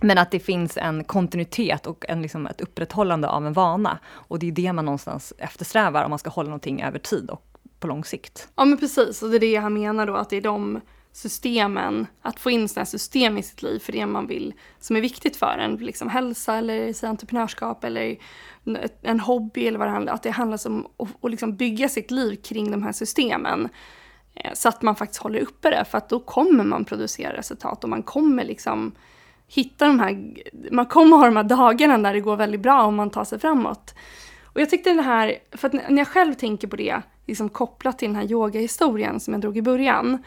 Men 0.00 0.18
att 0.18 0.30
det 0.30 0.40
finns 0.40 0.76
en 0.76 1.04
kontinuitet 1.04 1.86
och 1.86 2.04
en, 2.08 2.22
liksom, 2.22 2.46
ett 2.46 2.60
upprätthållande 2.60 3.28
av 3.28 3.46
en 3.46 3.52
vana. 3.52 3.98
Och 4.10 4.38
det 4.38 4.48
är 4.48 4.52
det 4.52 4.72
man 4.72 4.84
någonstans 4.84 5.32
eftersträvar 5.38 6.04
om 6.04 6.10
man 6.10 6.18
ska 6.18 6.30
hålla 6.30 6.48
någonting 6.48 6.82
över 6.82 6.98
tid 6.98 7.30
och 7.30 7.46
på 7.80 7.86
lång 7.86 8.04
sikt. 8.04 8.48
Ja 8.56 8.64
men 8.64 8.78
precis, 8.78 9.22
och 9.22 9.30
det 9.30 9.36
är 9.36 9.40
det 9.40 9.56
han 9.56 9.74
menar 9.74 10.06
då, 10.06 10.14
att 10.14 10.30
det 10.30 10.36
är 10.36 10.40
de 10.40 10.80
systemen, 11.12 12.06
att 12.22 12.40
få 12.40 12.50
in 12.50 12.68
sådana 12.68 12.86
system 12.86 13.38
i 13.38 13.42
sitt 13.42 13.62
liv 13.62 13.78
för 13.78 13.92
det 13.92 14.06
man 14.06 14.26
vill, 14.26 14.54
som 14.80 14.96
är 14.96 15.00
viktigt 15.00 15.36
för 15.36 15.58
en, 15.58 15.76
liksom 15.76 16.08
hälsa 16.08 16.56
eller 16.56 17.04
entreprenörskap 17.04 17.84
eller 17.84 18.16
en 19.02 19.20
hobby 19.20 19.66
eller 19.66 19.78
vad 19.78 19.88
det 19.88 19.92
handlar 19.92 20.12
om, 20.12 20.16
att 20.16 20.22
det 20.22 20.30
handlar 20.30 20.66
om 20.66 20.86
att, 20.98 21.24
att 21.24 21.30
liksom 21.30 21.56
bygga 21.56 21.88
sitt 21.88 22.10
liv 22.10 22.36
kring 22.36 22.70
de 22.70 22.82
här 22.82 22.92
systemen. 22.92 23.68
Eh, 24.34 24.52
så 24.54 24.68
att 24.68 24.82
man 24.82 24.96
faktiskt 24.96 25.22
håller 25.22 25.40
uppe 25.40 25.70
det, 25.70 25.84
för 25.84 25.98
att 25.98 26.08
då 26.08 26.20
kommer 26.20 26.64
man 26.64 26.84
producera 26.84 27.36
resultat 27.36 27.84
och 27.84 27.90
man 27.90 28.02
kommer 28.02 28.44
liksom 28.44 28.92
hitta 29.54 29.86
de 29.86 30.00
här, 30.00 30.34
man 30.70 30.86
kommer 30.86 31.16
ha 31.16 31.24
de 31.24 31.36
här 31.36 31.44
dagarna 31.44 31.98
där 31.98 32.14
det 32.14 32.20
går 32.20 32.36
väldigt 32.36 32.60
bra 32.60 32.82
om 32.82 32.94
man 32.94 33.10
tar 33.10 33.24
sig 33.24 33.38
framåt. 33.38 33.94
Och 34.44 34.60
jag 34.60 34.70
tyckte 34.70 34.92
det 34.92 35.02
här, 35.02 35.34
för 35.52 35.66
att 35.66 35.72
när 35.72 35.98
jag 35.98 36.08
själv 36.08 36.34
tänker 36.34 36.68
på 36.68 36.76
det, 36.76 37.02
liksom 37.26 37.48
kopplat 37.48 37.98
till 37.98 38.08
den 38.08 38.16
här 38.16 38.32
yogahistorien 38.32 39.20
som 39.20 39.34
jag 39.34 39.40
drog 39.40 39.56
i 39.56 39.62
början, 39.62 40.22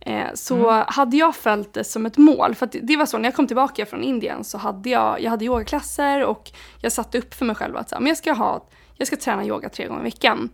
eh, 0.00 0.26
så 0.34 0.70
mm. 0.70 0.84
hade 0.88 1.16
jag 1.16 1.36
följt 1.36 1.72
det 1.72 1.84
som 1.84 2.06
ett 2.06 2.16
mål. 2.16 2.54
För 2.54 2.68
det 2.82 2.96
var 2.96 3.06
så, 3.06 3.18
när 3.18 3.24
jag 3.24 3.34
kom 3.34 3.46
tillbaka 3.46 3.86
från 3.86 4.02
Indien 4.02 4.44
så 4.44 4.58
hade 4.58 4.90
jag, 4.90 5.22
jag 5.22 5.30
hade 5.30 5.44
yogaklasser 5.44 6.24
och 6.24 6.50
jag 6.80 6.92
satte 6.92 7.18
upp 7.18 7.34
för 7.34 7.44
mig 7.44 7.56
själv 7.56 7.76
att 7.76 7.88
så 7.88 7.94
här, 7.94 8.00
men 8.00 8.08
jag, 8.08 8.16
ska 8.16 8.32
ha, 8.32 8.68
jag 8.96 9.06
ska 9.06 9.16
träna 9.16 9.44
yoga 9.44 9.68
tre 9.68 9.86
gånger 9.86 10.00
i 10.00 10.04
veckan. 10.04 10.48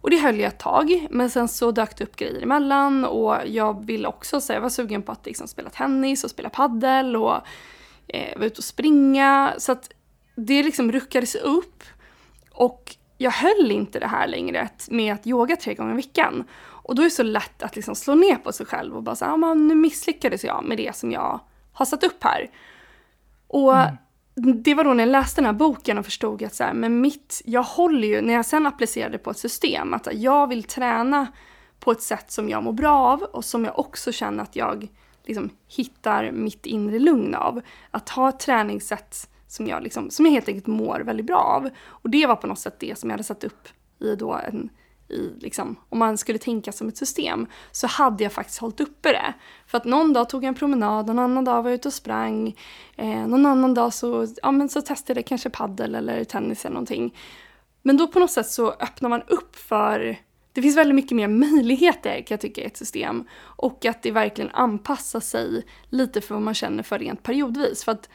Och 0.00 0.10
det 0.10 0.16
höll 0.16 0.40
jag 0.40 0.48
ett 0.48 0.58
tag, 0.58 1.06
men 1.10 1.30
sen 1.30 1.48
så 1.48 1.70
dök 1.70 1.98
det 1.98 2.04
upp 2.04 2.16
grejer 2.16 2.42
emellan 2.42 3.04
och 3.04 3.36
jag 3.46 3.86
ville 3.86 4.08
också, 4.08 4.40
så 4.40 4.52
jag 4.52 4.60
var 4.60 4.68
sugen 4.68 5.02
på 5.02 5.12
att 5.12 5.26
liksom 5.26 5.48
spela 5.48 5.70
tennis 5.70 6.24
och 6.24 6.30
spela 6.30 6.50
paddel 6.50 7.16
och 7.16 7.36
eh, 8.08 8.36
vara 8.36 8.46
ute 8.46 8.58
och 8.58 8.64
springa. 8.64 9.54
Så 9.58 9.72
att 9.72 9.90
det 10.34 10.62
liksom 10.62 10.92
ruckades 10.92 11.34
upp 11.34 11.82
och 12.50 12.96
jag 13.18 13.30
höll 13.30 13.70
inte 13.70 13.98
det 13.98 14.06
här 14.06 14.26
längre 14.26 14.68
med 14.88 15.14
att 15.14 15.26
yoga 15.26 15.56
tre 15.56 15.74
gånger 15.74 15.92
i 15.92 15.96
veckan. 15.96 16.44
Och 16.60 16.94
då 16.94 17.02
är 17.02 17.06
det 17.06 17.10
så 17.10 17.22
lätt 17.22 17.62
att 17.62 17.76
liksom 17.76 17.94
slå 17.94 18.14
ner 18.14 18.36
på 18.36 18.52
sig 18.52 18.66
själv 18.66 18.96
och 18.96 19.02
bara 19.02 19.16
säga, 19.16 19.32
ah, 19.32 19.54
nu 19.54 19.74
misslyckades 19.74 20.44
jag 20.44 20.64
med 20.64 20.76
det 20.76 20.96
som 20.96 21.12
jag 21.12 21.40
har 21.72 21.86
satt 21.86 22.04
upp 22.04 22.24
här. 22.24 22.50
Och 23.46 23.76
mm 23.76 23.96
det 24.34 24.74
var 24.74 24.84
då 24.84 24.94
när 24.94 25.04
jag 25.04 25.10
läste 25.10 25.40
den 25.40 25.46
här 25.46 25.52
boken 25.52 25.98
och 25.98 26.04
förstod 26.04 26.42
att 26.42 26.54
så 26.54 26.64
här, 26.64 26.74
men 26.74 27.00
mitt, 27.00 27.42
jag 27.44 27.62
håller 27.62 28.08
ju, 28.08 28.20
när 28.20 28.34
jag 28.34 28.46
sen 28.46 28.66
applicerade 28.66 29.18
på 29.18 29.30
ett 29.30 29.38
system, 29.38 29.94
att 29.94 30.08
jag 30.12 30.46
vill 30.46 30.64
träna 30.64 31.26
på 31.80 31.92
ett 31.92 32.02
sätt 32.02 32.30
som 32.30 32.48
jag 32.48 32.64
mår 32.64 32.72
bra 32.72 32.96
av 32.96 33.22
och 33.22 33.44
som 33.44 33.64
jag 33.64 33.78
också 33.78 34.12
känner 34.12 34.42
att 34.42 34.56
jag 34.56 34.88
liksom 35.24 35.50
hittar 35.68 36.30
mitt 36.30 36.66
inre 36.66 36.98
lugn 36.98 37.34
av. 37.34 37.60
Att 37.90 38.08
ha 38.08 38.28
ett 38.28 38.40
träningssätt 38.40 39.28
som 39.46 39.66
jag, 39.66 39.82
liksom, 39.82 40.10
som 40.10 40.26
jag 40.26 40.32
helt 40.32 40.48
enkelt 40.48 40.66
mår 40.66 41.00
väldigt 41.00 41.26
bra 41.26 41.38
av. 41.38 41.70
Och 41.86 42.10
det 42.10 42.26
var 42.26 42.36
på 42.36 42.46
något 42.46 42.58
sätt 42.58 42.76
det 42.80 42.98
som 42.98 43.10
jag 43.10 43.14
hade 43.14 43.24
satt 43.24 43.44
upp 43.44 43.68
i 44.00 44.14
då 44.14 44.32
en 44.32 44.70
i, 45.10 45.32
liksom, 45.40 45.76
om 45.88 45.98
man 45.98 46.18
skulle 46.18 46.38
tänka 46.38 46.72
som 46.72 46.88
ett 46.88 46.96
system, 46.96 47.46
så 47.72 47.86
hade 47.86 48.22
jag 48.22 48.32
faktiskt 48.32 48.58
hållit 48.58 48.80
uppe 48.80 49.12
det. 49.12 49.34
För 49.66 49.78
att 49.78 49.84
någon 49.84 50.12
dag 50.12 50.28
tog 50.28 50.44
jag 50.44 50.48
en 50.48 50.54
promenad, 50.54 51.06
någon 51.06 51.18
annan 51.18 51.44
dag 51.44 51.62
var 51.62 51.70
jag 51.70 51.74
ute 51.74 51.88
och 51.88 51.94
sprang, 51.94 52.56
eh, 52.96 53.26
någon 53.26 53.46
annan 53.46 53.74
dag 53.74 53.94
så, 53.94 54.26
ja, 54.42 54.50
men 54.50 54.68
så 54.68 54.82
testade 54.82 55.20
jag 55.20 55.26
kanske 55.26 55.50
paddel 55.50 55.94
eller 55.94 56.24
tennis 56.24 56.64
eller 56.64 56.74
någonting. 56.74 57.14
Men 57.82 57.96
då 57.96 58.08
på 58.08 58.18
något 58.18 58.30
sätt 58.30 58.48
så 58.48 58.70
öppnar 58.70 59.08
man 59.08 59.22
upp 59.22 59.56
för 59.56 60.16
det 60.52 60.62
finns 60.62 60.76
väldigt 60.76 60.94
mycket 60.94 61.16
mer 61.16 61.28
möjligheter 61.28 62.14
kan 62.14 62.34
jag 62.34 62.40
tycka 62.40 62.60
i 62.60 62.64
ett 62.64 62.76
system. 62.76 63.24
Och 63.40 63.84
att 63.84 64.02
det 64.02 64.10
verkligen 64.10 64.50
anpassar 64.50 65.20
sig 65.20 65.66
lite 65.88 66.20
för 66.20 66.34
vad 66.34 66.42
man 66.42 66.54
känner 66.54 66.82
för 66.82 66.98
rent 66.98 67.22
periodvis. 67.22 67.84
För 67.84 67.92
att 67.92 68.08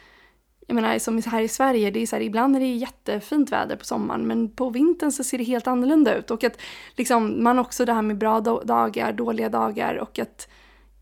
jag 0.66 0.74
menar 0.74 0.98
som 0.98 1.22
här 1.26 1.40
i 1.40 1.48
Sverige, 1.48 1.90
det 1.90 2.02
är 2.02 2.06
så 2.06 2.16
här, 2.16 2.22
ibland 2.22 2.56
är 2.56 2.60
det 2.60 2.66
jättefint 2.66 3.52
väder 3.52 3.76
på 3.76 3.84
sommaren 3.84 4.26
men 4.26 4.50
på 4.50 4.70
vintern 4.70 5.12
så 5.12 5.24
ser 5.24 5.38
det 5.38 5.44
helt 5.44 5.66
annorlunda 5.66 6.14
ut. 6.14 6.30
Och 6.30 6.44
att 6.44 6.60
liksom, 6.96 7.42
man 7.42 7.58
också 7.58 7.84
det 7.84 7.92
här 7.92 8.02
med 8.02 8.18
bra 8.18 8.40
dagar, 8.40 9.12
dåliga 9.12 9.48
dagar 9.48 9.94
och 9.94 10.18
att 10.18 10.48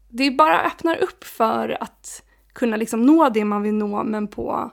det 0.08 0.30
bara 0.30 0.62
öppnar 0.62 0.96
upp 0.96 1.24
för 1.24 1.82
att 1.82 2.22
kunna 2.52 2.76
liksom 2.76 3.02
nå 3.02 3.28
det 3.28 3.44
man 3.44 3.62
vill 3.62 3.74
nå 3.74 4.02
men 4.04 4.28
på, 4.28 4.70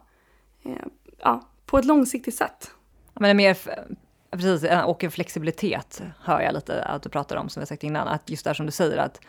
eh, 0.64 0.86
ja, 1.18 1.42
på 1.66 1.78
ett 1.78 1.86
långsiktigt 1.86 2.36
sätt. 2.36 2.72
Men 3.14 3.24
det 3.24 3.30
är 3.30 3.34
mer, 3.34 3.58
precis, 4.32 4.70
och 4.86 5.04
en 5.04 5.12
flexibilitet 5.12 6.02
hör 6.24 6.42
jag 6.42 6.54
lite 6.54 6.84
att 6.84 7.04
du 7.04 7.10
pratar 7.10 7.36
om, 7.36 7.50
som 7.50 7.62
jag 7.62 7.68
sagt 7.68 7.84
innan, 7.84 8.08
att 8.08 8.30
just 8.30 8.46
det 8.46 8.56
som 8.56 8.66
du 8.66 8.72
säger 8.72 8.98
att 8.98 9.20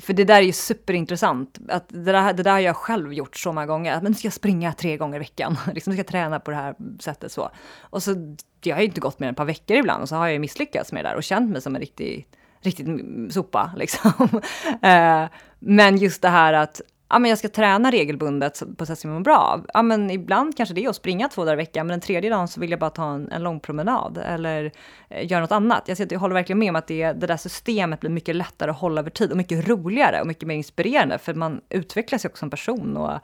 för 0.00 0.12
det 0.12 0.24
där 0.24 0.36
är 0.36 0.40
ju 0.40 0.52
superintressant. 0.52 1.58
Att 1.68 1.88
det, 1.88 2.12
där, 2.12 2.32
det 2.32 2.42
där 2.42 2.52
har 2.52 2.58
jag 2.58 2.76
själv 2.76 3.12
gjort 3.12 3.36
så 3.36 3.52
många 3.52 3.66
gånger. 3.66 4.00
Men 4.02 4.12
nu 4.12 4.18
ska 4.18 4.26
jag 4.26 4.32
springa 4.32 4.72
tre 4.72 4.96
gånger 4.96 5.16
i 5.16 5.18
veckan. 5.18 5.56
liksom, 5.74 5.90
nu 5.90 5.96
ska 5.96 6.00
jag 6.00 6.06
träna 6.06 6.40
på 6.40 6.50
det 6.50 6.56
här 6.56 6.74
sättet. 7.00 7.32
så. 7.32 7.50
Och 7.80 8.02
så, 8.02 8.36
jag 8.62 8.76
har 8.76 8.80
ju 8.80 8.86
inte 8.86 9.00
gått 9.00 9.18
mer 9.18 9.26
än 9.28 9.32
ett 9.32 9.36
par 9.36 9.44
veckor 9.44 9.76
ibland 9.76 10.02
och 10.02 10.08
så 10.08 10.16
har 10.16 10.28
jag 10.28 10.40
misslyckats 10.40 10.92
med 10.92 11.04
det 11.04 11.08
där 11.08 11.16
och 11.16 11.22
känt 11.22 11.50
mig 11.50 11.62
som 11.62 11.74
en 11.74 11.80
riktig, 11.80 12.28
riktigt 12.60 12.88
sopa. 13.32 13.72
Liksom. 13.76 14.40
Eh, 14.82 15.24
men 15.58 15.96
just 15.96 16.22
det 16.22 16.28
här 16.28 16.52
att 16.52 16.80
ja, 17.10 17.18
men 17.18 17.28
jag 17.28 17.38
ska 17.38 17.48
träna 17.48 17.90
regelbundet 17.90 18.62
på 18.76 18.86
sätt 18.86 18.98
som 18.98 19.10
jag 19.10 19.14
mår 19.14 19.24
bra 19.24 19.38
av. 19.38 19.66
Ja, 19.74 19.82
men 19.82 20.10
ibland 20.10 20.56
kanske 20.56 20.74
det 20.74 20.84
är 20.84 20.88
att 20.88 20.96
springa 20.96 21.28
två 21.28 21.44
dagar 21.44 21.54
i 21.54 21.56
veckan, 21.56 21.86
men 21.86 21.94
den 21.94 22.00
tredje 22.00 22.30
dagen 22.30 22.48
så 22.48 22.60
vill 22.60 22.70
jag 22.70 22.80
bara 22.80 22.90
ta 22.90 23.10
en, 23.10 23.32
en 23.32 23.42
lång 23.42 23.60
promenad 23.60 24.18
eller 24.18 24.72
eh, 25.08 25.30
göra 25.30 25.40
något 25.40 25.52
annat. 25.52 25.82
Jag, 25.86 26.12
jag 26.12 26.20
håller 26.20 26.34
verkligen 26.34 26.58
med 26.58 26.70
om 26.70 26.76
att 26.76 26.86
det, 26.86 27.12
det 27.12 27.26
där 27.26 27.36
systemet 27.36 28.00
blir 28.00 28.10
mycket 28.10 28.36
lättare 28.36 28.70
att 28.70 28.78
hålla 28.78 29.00
över 29.00 29.10
tid 29.10 29.30
och 29.30 29.36
mycket 29.36 29.68
roligare 29.68 30.20
och 30.20 30.26
mycket 30.26 30.48
mer 30.48 30.54
inspirerande, 30.54 31.18
för 31.18 31.34
man 31.34 31.60
utvecklas 31.68 32.24
ju 32.24 32.28
också 32.28 32.40
som 32.40 32.50
person 32.50 32.96
och 32.96 33.18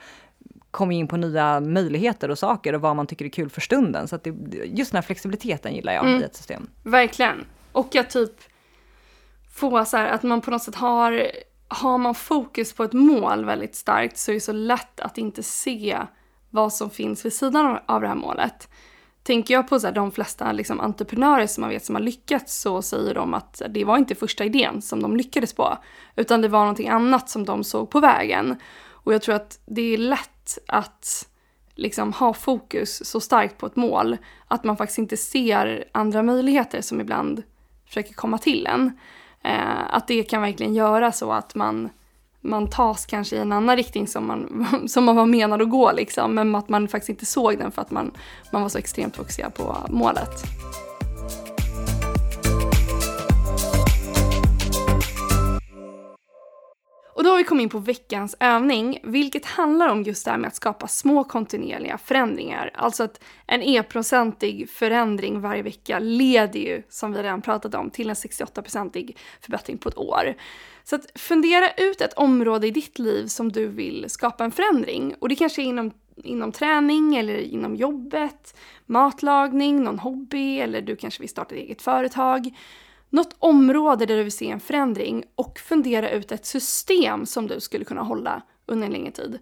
kommer 0.71 0.95
in 0.95 1.09
på 1.09 1.17
nya 1.17 1.61
möjligheter 1.61 2.31
och 2.31 2.39
saker 2.39 2.73
och 2.75 2.81
vad 2.81 2.97
man 2.97 3.07
tycker 3.07 3.25
är 3.25 3.29
kul 3.29 3.51
för 3.51 3.61
stunden. 3.61 4.09
Så 4.09 4.17
att 4.17 4.25
det, 4.25 4.31
just 4.65 4.93
den 4.93 4.97
här 4.97 5.03
flexibiliteten 5.03 5.75
gillar 5.75 5.93
jag 5.93 6.05
mm. 6.05 6.21
i 6.21 6.25
ett 6.25 6.37
system. 6.37 6.67
Verkligen. 6.83 7.45
Och 7.73 7.97
att 7.97 8.11
typ 8.11 8.33
få 9.55 9.85
så 9.85 9.97
här, 9.97 10.09
att 10.09 10.23
man 10.23 10.41
på 10.41 10.51
något 10.51 10.63
sätt 10.63 10.75
har 10.75 11.31
har 11.69 11.99
man 11.99 12.15
fokus 12.15 12.73
på 12.73 12.85
ett 12.85 12.93
mål 12.93 13.45
väldigt 13.45 13.75
starkt 13.75 14.19
så 14.19 14.31
är 14.31 14.35
det 14.35 14.41
så 14.41 14.53
lätt 14.53 15.01
att 15.01 15.19
inte 15.19 15.43
se 15.43 15.99
vad 16.51 16.73
som 16.73 16.91
finns 16.91 17.25
vid 17.25 17.33
sidan 17.33 17.79
av 17.87 18.01
det 18.01 18.09
här 18.09 18.15
målet. 18.15 18.69
Tänker 19.23 19.55
jag 19.55 19.69
på 19.69 19.81
så 19.81 19.87
här, 19.87 19.95
de 19.95 20.13
flesta 20.13 20.53
liksom, 20.53 20.81
entreprenörer 20.81 21.47
som 21.47 21.61
man 21.61 21.71
vet 21.71 21.85
som 21.85 21.95
har 21.95 22.03
lyckats 22.03 22.61
så 22.61 22.83
säger 22.83 23.15
de 23.15 23.35
att 23.35 23.63
det 23.69 23.85
var 23.85 23.99
inte 23.99 24.15
första 24.15 24.45
idén 24.45 24.83
som 24.83 25.03
de 25.03 25.17
lyckades 25.17 25.53
på, 25.53 25.79
utan 26.17 26.41
det 26.41 26.49
var 26.49 26.61
någonting 26.61 26.89
annat 26.89 27.31
som 27.31 27.45
de 27.45 27.65
såg 27.65 27.91
på 27.91 28.01
vägen. 28.01 28.57
Och 28.89 29.15
jag 29.15 29.23
tror 29.23 29.35
att 29.35 29.61
det 29.67 29.95
är 29.95 29.99
lätt 29.99 30.59
att 30.69 31.29
liksom 31.75 32.13
ha 32.13 32.35
fokus 32.35 33.07
så 33.07 33.21
starkt 33.21 33.59
på 33.59 33.67
ett 33.67 33.77
mål 33.77 34.17
att 34.49 34.65
man 34.65 34.77
faktiskt 34.77 34.99
inte 34.99 35.17
ser 35.17 35.85
andra 35.93 36.23
möjligheter 36.23 36.81
som 36.81 37.01
ibland 37.01 37.43
försöker 37.87 38.15
komma 38.15 38.39
till 38.39 38.67
en. 38.67 38.99
Eh, 39.47 39.95
att 39.95 40.09
det 40.09 40.23
kan 40.23 40.43
verkligen 40.43 40.75
göra 40.75 41.13
så 41.13 41.33
att 41.33 41.55
man, 41.55 41.91
man 42.41 42.71
tas 42.71 43.07
kanske 43.07 43.37
i 43.37 43.39
en 43.39 43.53
annan 43.53 43.77
riktning 43.77 44.07
som 44.07 44.27
man, 44.27 44.67
som 44.89 45.05
man 45.05 45.17
var 45.17 45.27
menad 45.27 45.63
att 45.63 45.71
gå 45.71 45.93
liksom, 45.93 46.35
men 46.35 46.55
att 46.55 46.69
man 46.69 46.89
faktiskt 46.89 47.11
inte 47.11 47.27
såg 47.27 47.59
den 47.59 47.73
för 47.73 47.83
att 47.83 47.91
man, 47.91 48.11
man 48.53 48.63
var 48.63 48.69
så 48.69 48.79
extremt 48.79 49.17
fokuserad 49.17 49.55
på 49.55 49.77
målet. 49.89 50.43
Då 57.27 57.31
har 57.33 57.39
vi 57.39 57.45
kommit 57.45 57.63
in 57.63 57.69
på 57.69 57.79
veckans 57.79 58.37
övning, 58.41 58.99
vilket 59.03 59.47
handlar 59.47 59.89
om 59.89 60.03
just 60.03 60.25
det 60.25 60.31
här 60.31 60.39
med 60.39 60.49
att 60.49 60.55
skapa 60.55 60.89
små 60.89 61.25
kontinuerliga 61.25 61.99
förändringar. 61.99 62.71
Alltså 62.75 63.03
att 63.03 63.21
en 63.47 63.63
e-procentig 63.63 64.71
förändring 64.71 65.41
varje 65.41 65.63
vecka 65.63 65.99
leder 65.99 66.61
ju, 66.61 66.83
som 66.89 67.13
vi 67.13 67.23
redan 67.23 67.43
pratat 67.43 67.75
om, 67.75 67.91
till 67.91 68.11
en 68.11 68.15
68-procentig 68.15 69.17
förbättring 69.41 69.79
på 69.79 69.89
ett 69.89 69.99
år. 69.99 70.35
Så 70.85 70.97
att 70.97 71.21
fundera 71.21 71.71
ut 71.71 72.01
ett 72.01 72.13
område 72.13 72.67
i 72.67 72.71
ditt 72.71 72.99
liv 72.99 73.27
som 73.27 73.53
du 73.53 73.67
vill 73.67 74.05
skapa 74.09 74.45
en 74.45 74.53
förändring. 74.53 75.15
Och 75.19 75.29
det 75.29 75.37
kanske 75.37 75.63
är 75.63 75.67
inom 75.67 75.91
inom 76.25 76.53
träning 76.53 77.17
eller 77.17 77.39
inom 77.39 77.77
jobbet, 77.77 78.57
matlagning, 78.87 79.85
någon 79.85 79.99
hobby 79.99 80.59
eller 80.59 80.81
du 80.81 80.97
kanske 80.97 81.21
vill 81.21 81.29
starta 81.29 81.55
ett 81.55 81.61
eget 81.61 81.83
företag 81.83 82.51
något 83.11 83.37
område 83.39 84.07
där 84.07 84.17
du 84.17 84.23
vill 84.23 84.33
se 84.33 84.51
en 84.51 84.61
förändring 84.61 85.25
och 85.35 85.59
fundera 85.59 86.11
ut 86.11 86.33
ett 86.33 86.47
system 86.47 87.27
som 87.27 87.47
du 87.47 87.61
skulle 87.61 87.85
kunna 87.85 88.03
hålla 88.03 88.43
under 88.67 88.87
en 88.87 88.93
längre 88.93 89.11
tid. 89.11 89.39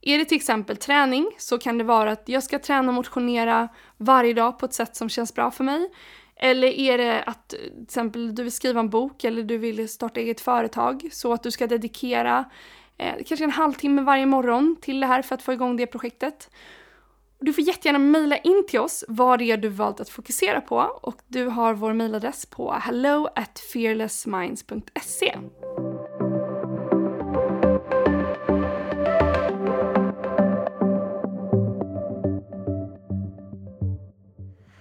Är 0.00 0.18
det 0.18 0.24
till 0.24 0.36
exempel 0.36 0.76
träning 0.76 1.30
så 1.38 1.58
kan 1.58 1.78
det 1.78 1.84
vara 1.84 2.12
att 2.12 2.28
jag 2.28 2.42
ska 2.42 2.58
träna 2.58 2.88
och 2.88 2.94
motionera 2.94 3.68
varje 3.96 4.34
dag 4.34 4.58
på 4.58 4.66
ett 4.66 4.74
sätt 4.74 4.96
som 4.96 5.08
känns 5.08 5.34
bra 5.34 5.50
för 5.50 5.64
mig. 5.64 5.90
Eller 6.36 6.68
är 6.68 6.98
det 6.98 7.22
att 7.22 7.48
till 7.48 7.82
exempel 7.82 8.34
du 8.34 8.42
vill 8.42 8.52
skriva 8.52 8.80
en 8.80 8.90
bok 8.90 9.24
eller 9.24 9.42
du 9.42 9.58
vill 9.58 9.88
starta 9.88 10.20
eget 10.20 10.40
företag 10.40 11.08
så 11.12 11.32
att 11.32 11.42
du 11.42 11.50
ska 11.50 11.66
dedikera 11.66 12.44
eh, 12.98 13.14
kanske 13.26 13.44
en 13.44 13.50
halvtimme 13.50 14.02
varje 14.02 14.26
morgon 14.26 14.76
till 14.80 15.00
det 15.00 15.06
här 15.06 15.22
för 15.22 15.34
att 15.34 15.42
få 15.42 15.52
igång 15.52 15.76
det 15.76 15.86
projektet. 15.86 16.50
Du 17.40 17.52
får 17.52 17.64
jättegärna 17.64 17.98
mejla 17.98 18.36
in 18.36 18.64
till 18.68 18.80
oss 18.80 19.04
vad 19.08 19.38
det 19.38 19.44
är 19.44 19.56
du 19.56 19.68
valt 19.68 20.00
att 20.00 20.08
fokusera 20.08 20.60
på 20.60 20.76
och 20.76 21.16
du 21.26 21.46
har 21.46 21.74
vår 21.74 21.92
mejladress 21.92 22.46
på 22.46 22.72
hello 22.72 23.28
at 23.34 23.58
fearlessminds.se. 23.58 25.38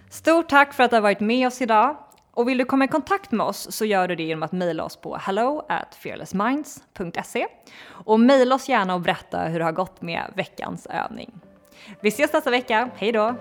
Stort 0.09 0.49
tack 0.49 0.73
för 0.73 0.83
att 0.83 0.89
du 0.89 0.95
har 0.95 1.01
varit 1.01 1.19
med 1.19 1.47
oss 1.47 1.61
idag. 1.61 1.97
Och 2.31 2.49
vill 2.49 2.57
du 2.57 2.65
komma 2.65 2.85
i 2.85 2.87
kontakt 2.87 3.31
med 3.31 3.45
oss 3.45 3.71
så 3.71 3.85
gör 3.85 4.07
du 4.07 4.15
det 4.15 4.23
genom 4.23 4.43
att 4.43 4.51
mejla 4.51 4.83
oss 4.83 4.95
på 4.97 5.17
hello 5.17 5.65
at 5.69 5.95
fearlessminds.se 5.95 7.47
och 7.89 8.19
mejla 8.19 8.55
oss 8.55 8.69
gärna 8.69 8.93
och 8.95 9.01
berätta 9.01 9.39
hur 9.39 9.59
det 9.59 9.65
har 9.65 9.71
gått 9.71 10.01
med 10.01 10.33
veckans 10.35 10.85
övning. 10.85 11.39
Vi 12.01 12.09
ses 12.09 12.33
nästa 12.33 12.49
vecka. 12.51 12.89
Hej 12.97 13.11
då! 13.11 13.35